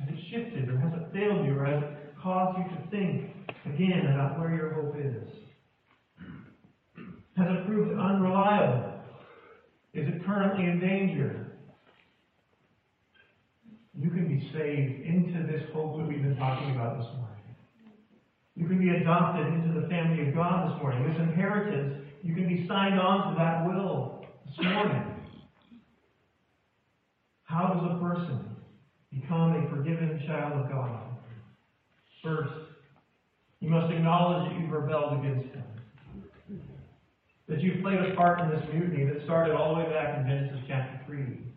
Has 0.00 0.08
it 0.10 0.18
shifted, 0.30 0.68
or 0.68 0.76
has 0.76 0.92
it 0.92 1.08
failed 1.14 1.46
you, 1.46 1.58
or 1.58 1.64
has 1.64 1.82
it 1.82 2.14
caused 2.22 2.58
you 2.58 2.64
to 2.76 2.90
think 2.90 3.30
again 3.64 4.06
about 4.12 4.38
where 4.38 4.54
your 4.54 4.74
hope 4.74 4.96
is? 4.98 5.28
Has 7.38 7.46
it 7.48 7.66
proved 7.66 7.98
unreliable? 7.98 9.00
Is 9.94 10.08
it 10.08 10.26
currently 10.26 10.64
in 10.66 10.78
danger? 10.78 11.53
You 13.96 14.10
can 14.10 14.26
be 14.26 14.50
saved 14.52 15.06
into 15.06 15.46
this 15.46 15.62
hope 15.72 15.98
that 15.98 16.08
we've 16.08 16.22
been 16.22 16.36
talking 16.36 16.74
about 16.74 16.98
this 16.98 17.06
morning. 17.16 17.34
You 18.56 18.66
can 18.66 18.78
be 18.78 18.88
adopted 18.90 19.46
into 19.46 19.80
the 19.80 19.86
family 19.88 20.28
of 20.28 20.34
God 20.34 20.70
this 20.70 20.82
morning. 20.82 21.08
This 21.08 21.20
inheritance, 21.20 22.04
you 22.22 22.34
can 22.34 22.48
be 22.48 22.66
signed 22.66 22.98
on 22.98 23.30
to 23.30 23.38
that 23.38 23.66
will 23.66 24.26
this 24.46 24.66
morning. 24.66 25.02
How 27.44 27.68
does 27.68 27.84
a 27.84 28.02
person 28.02 28.56
become 29.12 29.54
a 29.54 29.68
forgiven 29.70 30.20
child 30.26 30.64
of 30.64 30.70
God? 30.70 31.00
First, 32.22 32.52
you 33.60 33.68
must 33.68 33.92
acknowledge 33.92 34.50
that 34.50 34.60
you've 34.60 34.72
rebelled 34.72 35.24
against 35.24 35.54
Him. 35.54 35.64
That 37.48 37.60
you've 37.60 37.82
played 37.82 38.00
a 38.00 38.14
part 38.16 38.40
in 38.40 38.50
this 38.50 38.64
mutiny 38.72 39.04
that 39.04 39.22
started 39.24 39.54
all 39.54 39.74
the 39.74 39.84
way 39.84 39.90
back 39.90 40.18
in 40.18 40.26
Genesis 40.26 40.58
chapter 40.66 41.00
3. 41.06 41.53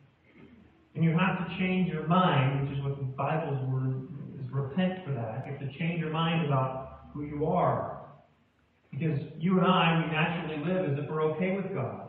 And 0.97 1.05
you 1.05 1.15
have 1.15 1.47
to 1.47 1.57
change 1.59 1.93
your 1.93 2.07
mind, 2.07 2.67
which 2.67 2.75
is 2.75 2.83
what 2.83 2.97
the 2.97 3.03
Bible's 3.03 3.61
word 3.69 4.07
is 4.43 4.51
repent 4.51 5.05
for 5.05 5.11
that. 5.11 5.45
You 5.45 5.53
have 5.53 5.61
to 5.61 5.77
change 5.77 5.99
your 5.99 6.09
mind 6.09 6.47
about 6.47 7.11
who 7.13 7.23
you 7.23 7.45
are. 7.45 8.01
Because 8.89 9.19
you 9.37 9.59
and 9.59 9.67
I, 9.67 10.03
we 10.03 10.11
naturally 10.11 10.57
live 10.65 10.91
as 10.91 10.97
if 10.97 11.07
we're 11.07 11.21
okay 11.33 11.55
with 11.55 11.71
God. 11.71 12.01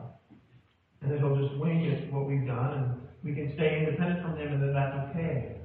And 1.02 1.12
that 1.12 1.18
He'll 1.18 1.36
just 1.36 1.58
wing 1.58 1.84
it 1.84 2.10
what 2.10 2.26
we've 2.26 2.46
done, 2.46 2.72
and 2.72 3.08
we 3.22 3.34
can 3.34 3.52
stay 3.56 3.84
independent 3.84 4.22
from 4.22 4.38
Him, 4.38 4.54
and 4.54 4.62
that 4.62 4.72
that's 4.72 5.10
okay. 5.10 5.56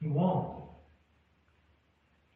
He 0.00 0.08
won't. 0.08 0.56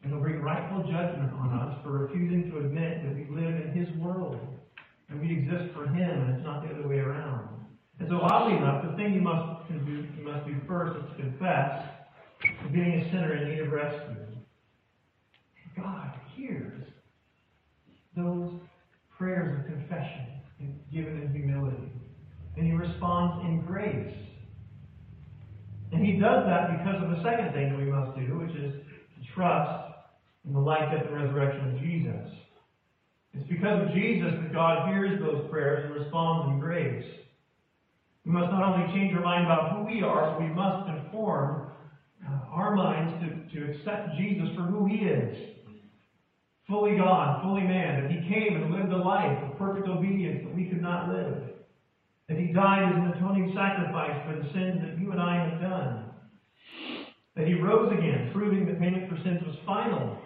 And 0.03 0.13
He'll 0.13 0.21
bring 0.21 0.43
rightful 0.43 0.83
judgment 0.83 1.33
on 1.33 1.49
us 1.57 1.79
for 1.81 1.89
refusing 1.89 2.51
to 2.51 2.59
admit 2.59 3.01
that 3.01 3.15
we 3.15 3.25
live 3.35 3.55
in 3.65 3.71
His 3.73 3.89
world. 3.97 4.37
And 5.09 5.19
we 5.19 5.31
exist 5.31 5.73
for 5.73 5.87
Him, 5.87 6.21
and 6.21 6.35
it's 6.35 6.45
not 6.45 6.61
the 6.61 6.75
other 6.75 6.87
way 6.87 6.99
around. 6.99 7.62
And 7.99 8.09
so, 8.09 8.19
oddly 8.21 8.57
enough, 8.57 8.83
the 8.89 8.95
thing 8.97 9.13
you 9.13 9.21
must 9.21 9.67
do, 9.69 9.75
you 9.75 10.23
must 10.23 10.45
do 10.45 10.55
first 10.67 10.97
is 10.97 11.09
to 11.11 11.23
confess 11.23 11.89
being 12.71 13.01
a 13.01 13.11
sinner 13.11 13.35
in 13.35 13.49
need 13.49 13.59
of 13.59 13.71
rescue. 13.71 14.15
God 15.77 16.11
hears 16.35 16.83
those 18.15 18.51
prayers 19.17 19.59
of 19.59 19.65
confession 19.65 20.27
given 20.93 21.21
in 21.21 21.33
humility, 21.33 21.91
and 22.57 22.65
He 22.65 22.73
responds 22.73 23.45
in 23.45 23.61
grace. 23.65 24.15
And 25.91 26.05
He 26.05 26.13
does 26.13 26.45
that 26.45 26.77
because 26.77 27.03
of 27.03 27.09
the 27.11 27.23
second 27.23 27.53
thing 27.53 27.69
that 27.69 27.77
we 27.77 27.91
must 27.91 28.17
do, 28.17 28.39
which 28.39 28.55
is 28.55 28.73
to 28.73 29.33
trust 29.33 29.93
in 30.45 30.53
the 30.53 30.59
life, 30.59 30.91
death, 30.91 31.05
and 31.05 31.15
resurrection 31.15 31.73
of 31.73 31.79
Jesus. 31.79 32.31
It's 33.33 33.47
because 33.49 33.87
of 33.87 33.95
Jesus 33.95 34.31
that 34.41 34.53
God 34.53 34.89
hears 34.89 35.19
those 35.19 35.49
prayers 35.49 35.85
and 35.85 35.95
responds 35.95 36.53
in 36.53 36.59
grace. 36.59 37.05
We 38.25 38.31
must 38.31 38.51
not 38.51 38.63
only 38.63 38.93
change 38.93 39.13
our 39.15 39.21
mind 39.21 39.45
about 39.45 39.75
who 39.75 39.85
we 39.85 40.01
are, 40.01 40.31
but 40.31 40.41
we 40.41 40.47
must 40.47 40.87
conform 40.87 41.71
uh, 42.25 42.31
our 42.51 42.73
minds 42.73 43.13
to, 43.21 43.59
to 43.59 43.71
accept 43.71 44.15
Jesus 44.17 44.47
for 44.55 44.61
who 44.61 44.85
he 44.85 45.03
is. 45.03 45.49
Fully 46.67 46.95
God, 46.95 47.43
fully 47.43 47.63
man. 47.63 48.03
That 48.03 48.11
he 48.11 48.29
came 48.29 48.55
and 48.55 48.71
lived 48.71 48.93
a 48.93 48.97
life 48.97 49.37
of 49.43 49.57
perfect 49.57 49.87
obedience 49.87 50.41
that 50.45 50.55
we 50.55 50.65
could 50.65 50.81
not 50.81 51.09
live. 51.09 51.35
That 52.29 52.37
he 52.37 52.53
died 52.53 52.87
as 52.87 52.95
an 52.95 53.07
atoning 53.17 53.51
sacrifice 53.53 54.15
for 54.25 54.39
the 54.39 54.47
sins 54.53 54.81
that 54.81 54.97
you 54.97 55.11
and 55.11 55.19
I 55.19 55.49
have 55.49 55.59
done. 55.59 56.05
That 57.35 57.47
he 57.47 57.55
rose 57.55 57.91
again, 57.91 58.29
proving 58.31 58.65
that 58.67 58.79
payment 58.79 59.09
for 59.09 59.17
sins 59.17 59.41
was 59.45 59.57
final. 59.65 60.17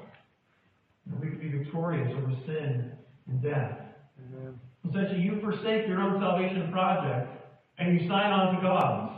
That 1.07 1.19
we 1.19 1.29
could 1.29 1.41
be 1.41 1.49
victorious 1.49 2.13
over 2.15 2.36
sin 2.45 2.91
and 3.27 3.41
death. 3.41 3.79
Amen. 4.21 4.60
Essentially, 4.88 5.21
you 5.21 5.41
forsake 5.41 5.88
your 5.88 5.99
own 5.99 6.21
salvation 6.21 6.71
project 6.71 7.37
and 7.77 7.99
you 7.99 8.07
sign 8.07 8.31
on 8.31 8.55
to 8.55 8.61
God's, 8.61 9.13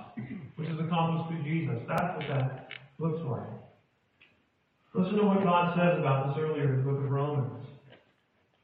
which 0.56 0.70
is 0.70 0.80
accomplished 0.80 1.30
through 1.30 1.44
Jesus. 1.44 1.82
That's 1.88 2.18
what 2.18 2.28
that 2.28 2.70
looks 3.00 3.22
like. 3.26 3.50
Listen 4.94 5.18
to 5.20 5.26
what 5.26 5.44
God 5.44 5.78
says 5.78 6.00
about 6.00 6.28
this 6.28 6.44
earlier 6.44 6.74
in 6.74 6.78
the 6.78 6.92
book 6.92 7.04
of 7.04 7.10
Romans. 7.10 7.66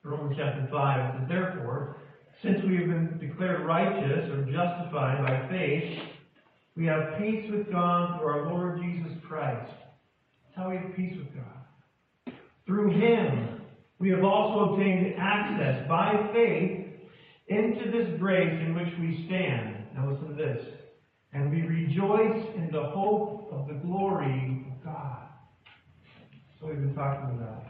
Romans 0.04 0.36
chapter 0.38 0.68
5. 0.72 1.00
It 1.00 1.20
says, 1.20 1.30
Therefore, 1.30 1.98
since 2.44 2.64
we 2.64 2.76
have 2.78 2.88
been 2.88 3.18
declared 3.20 3.66
righteous 3.66 4.30
or 4.32 4.44
justified 4.44 5.26
by 5.26 5.48
faith, 5.50 6.00
we 6.76 6.86
have 6.88 7.18
peace 7.18 7.50
with 7.50 7.72
God 7.72 8.20
through 8.20 8.28
our 8.28 8.52
Lord 8.52 8.82
Jesus 8.82 9.14
Christ. 9.28 9.72
That's 9.72 10.58
how 10.58 10.70
we 10.70 10.78
have 10.78 10.96
peace 10.96 11.16
with 11.18 11.34
God. 11.34 12.36
Through 12.66 12.92
Him, 12.92 13.62
we 14.00 14.10
have 14.10 14.24
also 14.24 14.74
obtained 14.74 15.16
access 15.18 15.88
by 15.88 16.30
faith 16.34 16.86
into 17.48 17.92
this 17.92 18.20
grace 18.20 18.60
in 18.62 18.76
which 18.76 18.94
we 19.00 19.26
stand. 19.28 19.75
Now 19.96 20.12
listen 20.12 20.28
to 20.28 20.36
this. 20.36 20.66
And 21.32 21.52
we 21.52 21.62
rejoice 21.62 22.46
in 22.56 22.70
the 22.72 22.84
hope 22.84 23.50
of 23.52 23.68
the 23.68 23.76
glory 23.76 24.66
of 24.68 24.84
God. 24.84 25.28
So 26.60 26.68
we've 26.68 26.76
been 26.76 26.96
talking 26.96 27.38
about. 27.38 27.64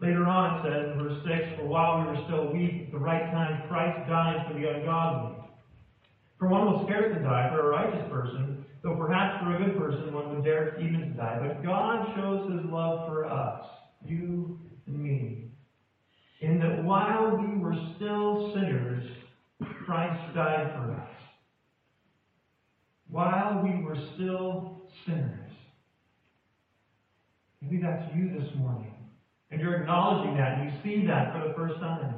Later 0.00 0.26
on 0.26 0.58
it 0.58 0.62
says 0.62 0.92
in 0.92 0.98
verse 0.98 1.18
6, 1.24 1.56
For 1.56 1.66
while 1.66 2.00
we 2.00 2.06
were 2.08 2.24
still 2.26 2.52
weak, 2.52 2.86
at 2.86 2.92
the 2.92 2.98
right 2.98 3.30
time 3.32 3.68
Christ 3.68 4.06
died 4.08 4.46
for 4.46 4.58
the 4.58 4.68
ungodly. 4.68 5.44
For 6.38 6.48
one 6.48 6.72
will 6.72 6.84
scarcely 6.84 7.22
die 7.22 7.50
for 7.52 7.60
a 7.60 7.68
righteous 7.68 8.10
person, 8.10 8.64
though 8.82 8.96
perhaps 8.96 9.42
for 9.42 9.54
a 9.54 9.58
good 9.58 9.78
person 9.78 10.12
one 10.12 10.34
would 10.34 10.44
dare 10.44 10.78
even 10.80 11.00
to 11.00 11.06
die. 11.16 11.38
But 11.40 11.62
God 11.62 12.14
shows 12.16 12.52
his 12.52 12.70
love 12.70 13.08
for 13.08 13.24
us, 13.24 13.64
you 14.04 14.58
and 14.86 15.02
me, 15.02 15.52
in 16.40 16.58
that 16.58 16.82
while 16.82 17.36
we 17.36 17.58
were 17.58 17.76
still 17.96 18.52
sinners, 18.52 19.04
Christ 19.86 20.34
died 20.34 20.72
for 20.74 20.92
us 20.94 21.11
while 23.12 23.62
we 23.62 23.84
were 23.84 23.96
still 24.14 24.80
sinners. 25.06 25.38
Maybe 27.60 27.80
that's 27.80 28.02
you 28.16 28.30
this 28.30 28.48
morning. 28.56 28.92
And 29.50 29.60
you're 29.60 29.82
acknowledging 29.82 30.34
that, 30.38 30.58
and 30.58 30.72
you 30.72 30.78
see 30.82 31.06
that 31.06 31.32
for 31.32 31.46
the 31.46 31.54
first 31.54 31.78
time. 31.78 32.14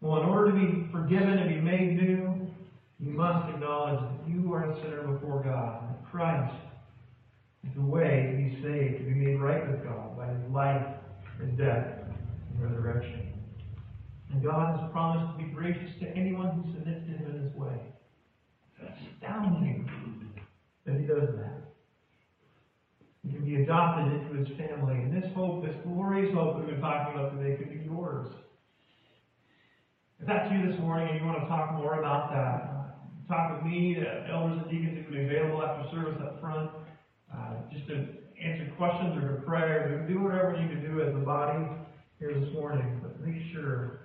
Well, 0.00 0.20
in 0.22 0.28
order 0.28 0.50
to 0.50 0.58
be 0.58 0.88
forgiven 0.90 1.38
and 1.38 1.48
be 1.48 1.60
made 1.60 2.02
new, 2.02 2.50
you 2.98 3.12
must 3.12 3.48
acknowledge 3.48 4.00
that 4.00 4.28
you 4.28 4.52
are 4.52 4.70
a 4.70 4.74
sinner 4.82 5.06
before 5.06 5.40
God. 5.42 5.84
And 5.88 6.10
Christ 6.10 6.54
is 7.64 7.74
the 7.76 7.80
way 7.80 8.28
to 8.30 8.36
be 8.36 8.60
saved, 8.60 8.98
to 8.98 9.04
be 9.04 9.14
made 9.14 9.40
right 9.40 9.70
with 9.70 9.84
God 9.84 10.16
by 10.16 10.26
his 10.26 10.52
life, 10.52 10.84
his 11.40 11.50
death, 11.56 11.86
and 12.50 12.60
resurrection. 12.60 13.32
And 14.32 14.42
God 14.42 14.80
has 14.80 14.90
promised 14.90 15.38
to 15.38 15.44
be 15.44 15.50
gracious 15.52 15.90
to 16.00 16.08
anyone 16.08 16.50
who 16.50 16.72
submits 16.72 17.06
to 17.06 17.12
him 17.12 17.36
in 17.36 17.42
his 17.44 17.54
way. 17.54 17.78
It's 18.82 18.98
astounding 19.16 19.88
that 20.88 21.00
he 21.00 21.06
does 21.06 21.28
that. 21.36 21.68
You 23.22 23.32
can 23.34 23.44
be 23.44 23.62
adopted 23.62 24.12
into 24.12 24.40
his 24.40 24.48
family. 24.56 24.94
And 24.94 25.12
this 25.12 25.30
hope, 25.34 25.64
this 25.64 25.74
glorious 25.84 26.32
hope 26.34 26.56
we've 26.56 26.66
been 26.66 26.80
talking 26.80 27.14
about 27.14 27.36
today, 27.36 27.56
could 27.56 27.68
be 27.68 27.84
yours. 27.84 28.26
If 30.18 30.26
that's 30.26 30.50
you 30.50 30.70
this 30.70 30.80
morning 30.80 31.08
and 31.10 31.20
you 31.20 31.26
want 31.26 31.42
to 31.42 31.48
talk 31.48 31.74
more 31.74 32.00
about 32.00 32.32
that, 32.32 33.28
talk 33.28 33.52
with 33.52 33.70
me, 33.70 33.98
elders 34.32 34.58
and 34.62 34.70
deacons 34.70 34.96
who 34.96 35.04
can 35.04 35.12
be 35.12 35.24
available 35.24 35.62
after 35.62 35.94
service 35.94 36.18
up 36.22 36.40
front, 36.40 36.70
uh, 37.32 37.54
just 37.70 37.86
to 37.88 38.08
answer 38.42 38.72
questions 38.78 39.16
or 39.22 39.36
to 39.36 39.42
pray, 39.42 39.60
or 39.60 40.06
do 40.08 40.20
whatever 40.20 40.56
you 40.58 40.68
can 40.68 40.80
do 40.80 41.02
as 41.02 41.14
a 41.14 41.18
body 41.18 41.66
here 42.18 42.32
this 42.32 42.52
morning. 42.54 42.98
But 43.02 43.20
make 43.20 43.42
sure 43.52 44.00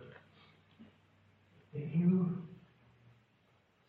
that 1.73 1.88
you 1.95 2.43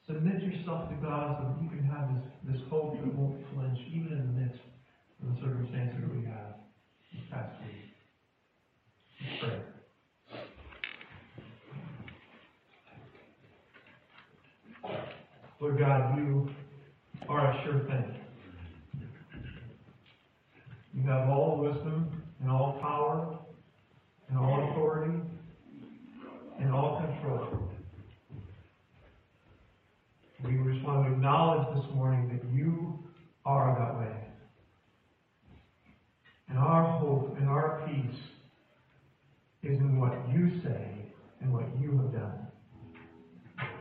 submit 0.07 0.43
yourself 0.43 0.89
to 0.91 0.97
God 0.97 1.39
so 1.39 1.49
that 1.49 1.63
you 1.63 1.69
can 1.71 1.85
have 1.85 2.09
this, 2.15 2.55
this 2.55 2.63
hope 2.69 2.95
that 3.01 3.15
won't 3.15 3.41
flinch, 3.53 3.79
even 3.89 4.13
in 4.13 4.19
the 4.19 4.41
midst 4.41 4.61
of 5.23 5.35
the 5.35 5.41
circumstances 5.41 5.97
that 6.01 6.15
we 6.15 6.25
have 6.27 6.55
this 7.13 7.23
past 7.31 7.53
week. 7.63 7.95
Let's 9.21 9.39
pray. 9.41 9.59
Lord 15.61 15.79
God, 15.79 16.19
you 16.19 16.51
are 17.29 17.51
a 17.51 17.65
sure 17.65 17.81
thing. 17.89 18.15
You 20.93 21.03
have 21.09 21.29
all 21.31 21.59
wisdom 21.59 22.23
and 22.41 22.51
all 22.51 22.79
power 22.83 23.39
and 24.29 24.39
all 24.39 24.55
is 39.65 39.81
in 39.81 39.99
what 39.99 40.13
you 40.29 40.61
say 40.63 41.13
and 41.41 41.53
what 41.53 41.65
you 41.81 41.97
have 41.97 42.13
done. 42.13 42.47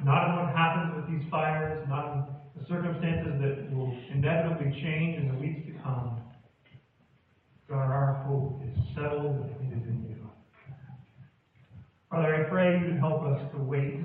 Not 0.04 0.30
in 0.30 0.46
what 0.46 0.56
happens 0.56 0.96
with 0.96 1.08
these 1.12 1.30
fires, 1.30 1.86
not 1.90 2.14
in 2.14 2.24
the 2.62 2.68
circumstances 2.68 3.34
that 3.42 3.76
will 3.76 3.94
inevitably 4.12 4.72
change 4.82 5.20
in 5.20 5.28
the 5.28 5.40
weeks 5.40 5.68
to 5.68 5.74
come. 5.84 6.22
God, 7.70 7.92
our 7.92 8.24
hope 8.26 8.62
is 8.64 8.78
settled 8.96 9.36
and 9.36 9.74
it 9.74 9.78
is 9.78 9.88
in 9.88 10.06
you. 10.10 10.30
Father, 12.10 12.46
I 12.46 12.50
pray 12.50 12.80
you 12.80 12.94
would 12.94 13.00
help 13.00 13.24
us 13.24 13.42
to 13.54 13.60
wait 13.60 14.00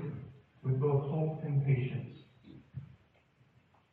with 0.63 0.79
both 0.79 1.09
hope 1.09 1.43
and 1.43 1.65
patience. 1.65 2.17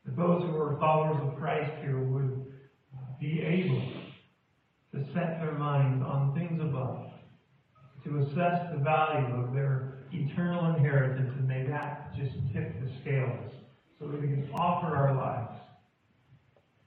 That 0.04 0.16
those 0.16 0.42
who 0.42 0.56
are 0.56 0.76
followers 0.78 1.16
of 1.22 1.38
Christ 1.38 1.72
here 1.82 1.98
would 1.98 2.46
uh, 2.94 3.00
be 3.20 3.42
able 3.42 3.82
to 4.92 5.04
set 5.12 5.40
their 5.40 5.52
minds 5.52 6.04
on 6.04 6.34
things 6.34 6.60
above, 6.60 7.10
to 8.04 8.18
assess 8.18 8.70
the 8.72 8.78
value 8.78 9.34
of 9.34 9.52
their 9.52 9.94
eternal 10.12 10.74
inheritance, 10.74 11.32
and 11.36 11.48
may 11.48 11.66
that 11.66 12.14
just 12.16 12.32
tip 12.52 12.80
the 12.80 12.90
scales 13.00 13.52
so 13.98 14.06
that 14.06 14.20
we 14.20 14.28
can 14.28 14.48
offer 14.54 14.94
our 14.94 15.14
lives 15.14 15.60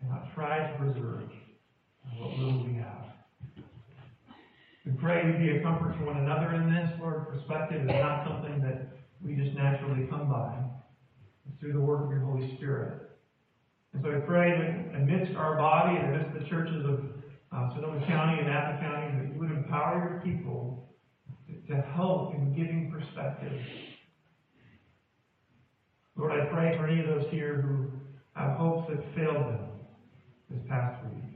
and 0.01 0.09
not 0.09 0.34
try 0.34 0.72
to 0.72 0.78
preserve 0.78 1.24
what 2.17 2.38
little 2.38 2.63
we 2.63 2.76
have. 2.76 3.05
We 4.86 4.93
pray 5.10 5.26
we 5.26 5.43
be 5.43 5.57
a 5.57 5.64
comfort 5.64 5.97
to 5.97 6.05
one 6.05 6.18
another 6.18 6.53
in 6.53 6.72
this. 6.72 6.88
Lord, 7.01 7.30
perspective 7.30 7.82
is 7.82 7.88
not 7.88 8.28
something 8.28 8.62
that 8.62 8.93
we 9.26 9.34
just 9.34 9.57
naturally 9.57 10.05
come 10.05 10.30
by. 10.30 10.53
It's 11.47 11.60
through 11.60 11.74
the 11.74 11.80
work 11.80 12.05
of 12.05 12.12
your 12.12 12.20
Holy 12.20 12.55
Spirit. 12.57 13.10
And 13.93 14.03
so 14.03 14.16
I 14.16 14.20
pray 14.20 14.51
that 14.51 15.01
amidst 15.01 15.36
our 15.36 15.57
body 15.57 15.97
and 15.97 16.14
amidst 16.14 16.38
the 16.38 16.47
churches 16.47 16.86
of 16.86 16.99
uh, 17.51 17.74
Sonoma 17.74 18.05
County 18.05 18.38
and 18.38 18.49
Napa 18.49 18.78
County, 18.80 19.18
that 19.18 19.34
you 19.34 19.39
would 19.39 19.49
empower 19.49 19.97
your 19.97 20.22
people 20.22 20.93
to, 21.47 21.74
to 21.74 21.82
help 21.82 22.36
in 22.36 22.53
giving 22.53 22.91
perspective. 22.91 23.60
Lord, 26.18 26.39
I 26.39 26.45
pray 26.53 26.78
for 26.78 26.86
any 26.86 27.01
of 27.01 27.07
those 27.07 27.26
here 27.32 27.64
who 27.64 27.89
have 28.39 28.57
hopes 28.57 28.88
that 28.91 29.03
failed 29.16 29.38
them 29.38 29.70
this 30.51 30.60
past 30.70 31.03
week. 31.05 31.28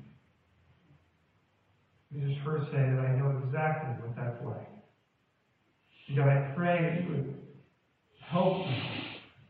You 2.13 2.27
just 2.27 2.45
first 2.45 2.65
say 2.71 2.77
that 2.77 2.99
I 2.99 3.15
know 3.17 3.41
exactly 3.45 4.05
what 4.05 4.15
that's 4.15 4.43
like. 4.45 4.69
And 6.07 6.17
God, 6.17 6.27
I 6.27 6.53
pray 6.55 6.81
that 6.81 7.01
you 7.01 7.15
would 7.15 7.35
help 8.29 8.67
me 8.67 8.83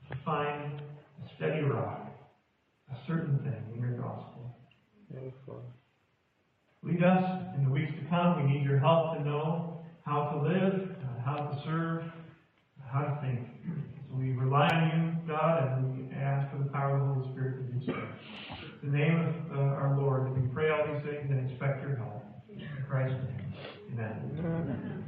to 0.10 0.18
find 0.24 0.80
a 0.80 1.36
steady 1.36 1.64
rock, 1.64 2.08
a 2.92 2.96
certain 3.08 3.38
thing 3.40 3.76
in 3.76 3.82
your 3.82 3.98
gospel. 3.98 4.56
Lead 6.84 7.02
us 7.02 7.24
in 7.58 7.64
the 7.64 7.70
weeks 7.70 7.92
to 8.02 8.10
come. 8.10 8.44
We 8.46 8.54
need 8.54 8.66
your 8.66 8.80
help 8.80 9.18
to 9.18 9.24
know 9.24 9.80
how 10.06 10.30
to 10.32 10.48
live, 10.48 10.90
how 11.24 11.36
to 11.36 11.62
serve, 11.66 12.04
how 12.92 13.02
to 13.02 13.22
think. 13.22 13.48
So 14.10 14.18
we 14.18 14.34
rely 14.34 14.68
on 14.68 14.92
you, 14.92 15.34
God, 15.34 15.78
and 15.78 16.10
we 16.10 16.14
ask 16.14 16.52
for 16.52 16.62
the 16.62 16.70
power 16.70 16.98
of 16.98 17.08
the 17.08 17.14
Holy 17.14 17.32
Spirit 17.34 17.56
to 17.58 17.74
do 17.74 17.86
so. 17.86 17.94
In 18.84 18.92
the 18.92 18.98
name 18.98 19.18
of 19.18 19.58
uh, 19.58 19.62
our 19.80 19.98
Lord, 19.98 20.36
we 20.36 20.46
pray 20.54 20.70
all 20.72 20.86
these 20.94 21.04
things 21.04 21.32
and 21.32 21.50
expect 21.50 21.82
your 21.82 21.96
help. 21.96 22.13
Christ's 22.94 23.18
name. 23.26 23.98
Amen. 23.98 24.38
Amen. 24.38 25.03